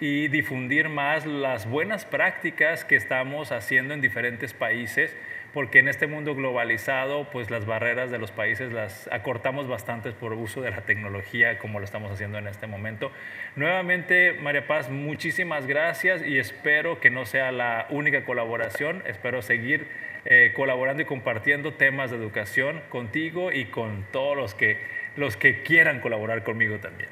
y 0.00 0.28
difundir 0.28 0.90
más 0.90 1.24
las 1.24 1.66
buenas 1.66 2.04
prácticas 2.04 2.84
que 2.84 2.94
estamos 2.94 3.52
haciendo 3.52 3.94
en 3.94 4.02
diferentes 4.02 4.52
países 4.52 5.16
porque 5.56 5.78
en 5.78 5.88
este 5.88 6.06
mundo 6.06 6.34
globalizado, 6.34 7.30
pues 7.30 7.50
las 7.50 7.64
barreras 7.64 8.10
de 8.10 8.18
los 8.18 8.30
países 8.30 8.74
las 8.74 9.08
acortamos 9.10 9.66
bastante 9.66 10.12
por 10.12 10.34
uso 10.34 10.60
de 10.60 10.70
la 10.70 10.82
tecnología, 10.82 11.56
como 11.56 11.78
lo 11.78 11.86
estamos 11.86 12.12
haciendo 12.12 12.36
en 12.36 12.46
este 12.46 12.66
momento. 12.66 13.10
Nuevamente, 13.54 14.34
María 14.34 14.66
Paz, 14.66 14.90
muchísimas 14.90 15.66
gracias 15.66 16.20
y 16.22 16.38
espero 16.38 17.00
que 17.00 17.08
no 17.08 17.24
sea 17.24 17.52
la 17.52 17.86
única 17.88 18.26
colaboración, 18.26 19.02
espero 19.06 19.40
seguir 19.40 19.88
eh, 20.26 20.52
colaborando 20.54 21.00
y 21.00 21.06
compartiendo 21.06 21.72
temas 21.72 22.10
de 22.10 22.18
educación 22.18 22.82
contigo 22.90 23.50
y 23.50 23.64
con 23.70 24.06
todos 24.12 24.36
los 24.36 24.54
que, 24.54 24.78
los 25.16 25.38
que 25.38 25.62
quieran 25.62 26.00
colaborar 26.00 26.44
conmigo 26.44 26.80
también. 26.80 27.08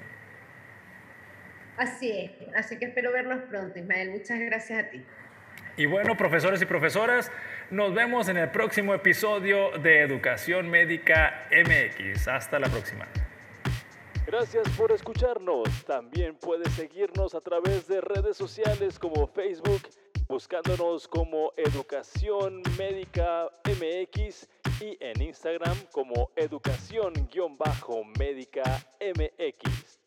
Así 1.79 2.11
es, 2.13 2.55
así 2.55 2.79
que 2.79 2.85
espero 2.85 3.11
vernos 3.11 3.41
pronto, 3.49 3.79
Ismael. 3.79 4.11
Muchas 4.11 4.39
gracias 4.39 4.85
a 4.85 4.91
ti. 4.91 5.03
Y 5.77 5.87
bueno, 5.87 6.17
profesores 6.17 6.63
y 6.63 6.67
profesoras, 6.67 7.33
nos 7.71 7.93
vemos 7.95 8.29
en 8.29 8.37
el 8.37 8.51
próximo 8.51 8.95
episodio 8.95 9.73
de 9.79 10.03
Educación 10.03 10.71
Médica 10.71 11.49
MX. 11.51 12.29
Hasta 12.29 12.61
la 12.61 12.69
próxima. 12.69 13.09
Gracias 14.25 14.69
por 14.77 14.93
escucharnos. 14.93 15.69
También 15.85 16.37
puedes 16.37 16.73
seguirnos 16.75 17.35
a 17.35 17.41
través 17.41 17.89
de 17.89 18.01
redes 18.01 18.37
sociales 18.37 19.01
como 19.01 19.27
Facebook, 19.27 19.83
buscándonos 20.29 21.09
como 21.09 21.53
Educación 21.57 22.63
Médica 22.79 23.51
MX 23.65 24.49
y 24.81 24.97
en 25.01 25.23
Instagram 25.23 25.77
como 25.93 26.31
Educación-Médica 26.37 28.63
MX. 29.01 30.04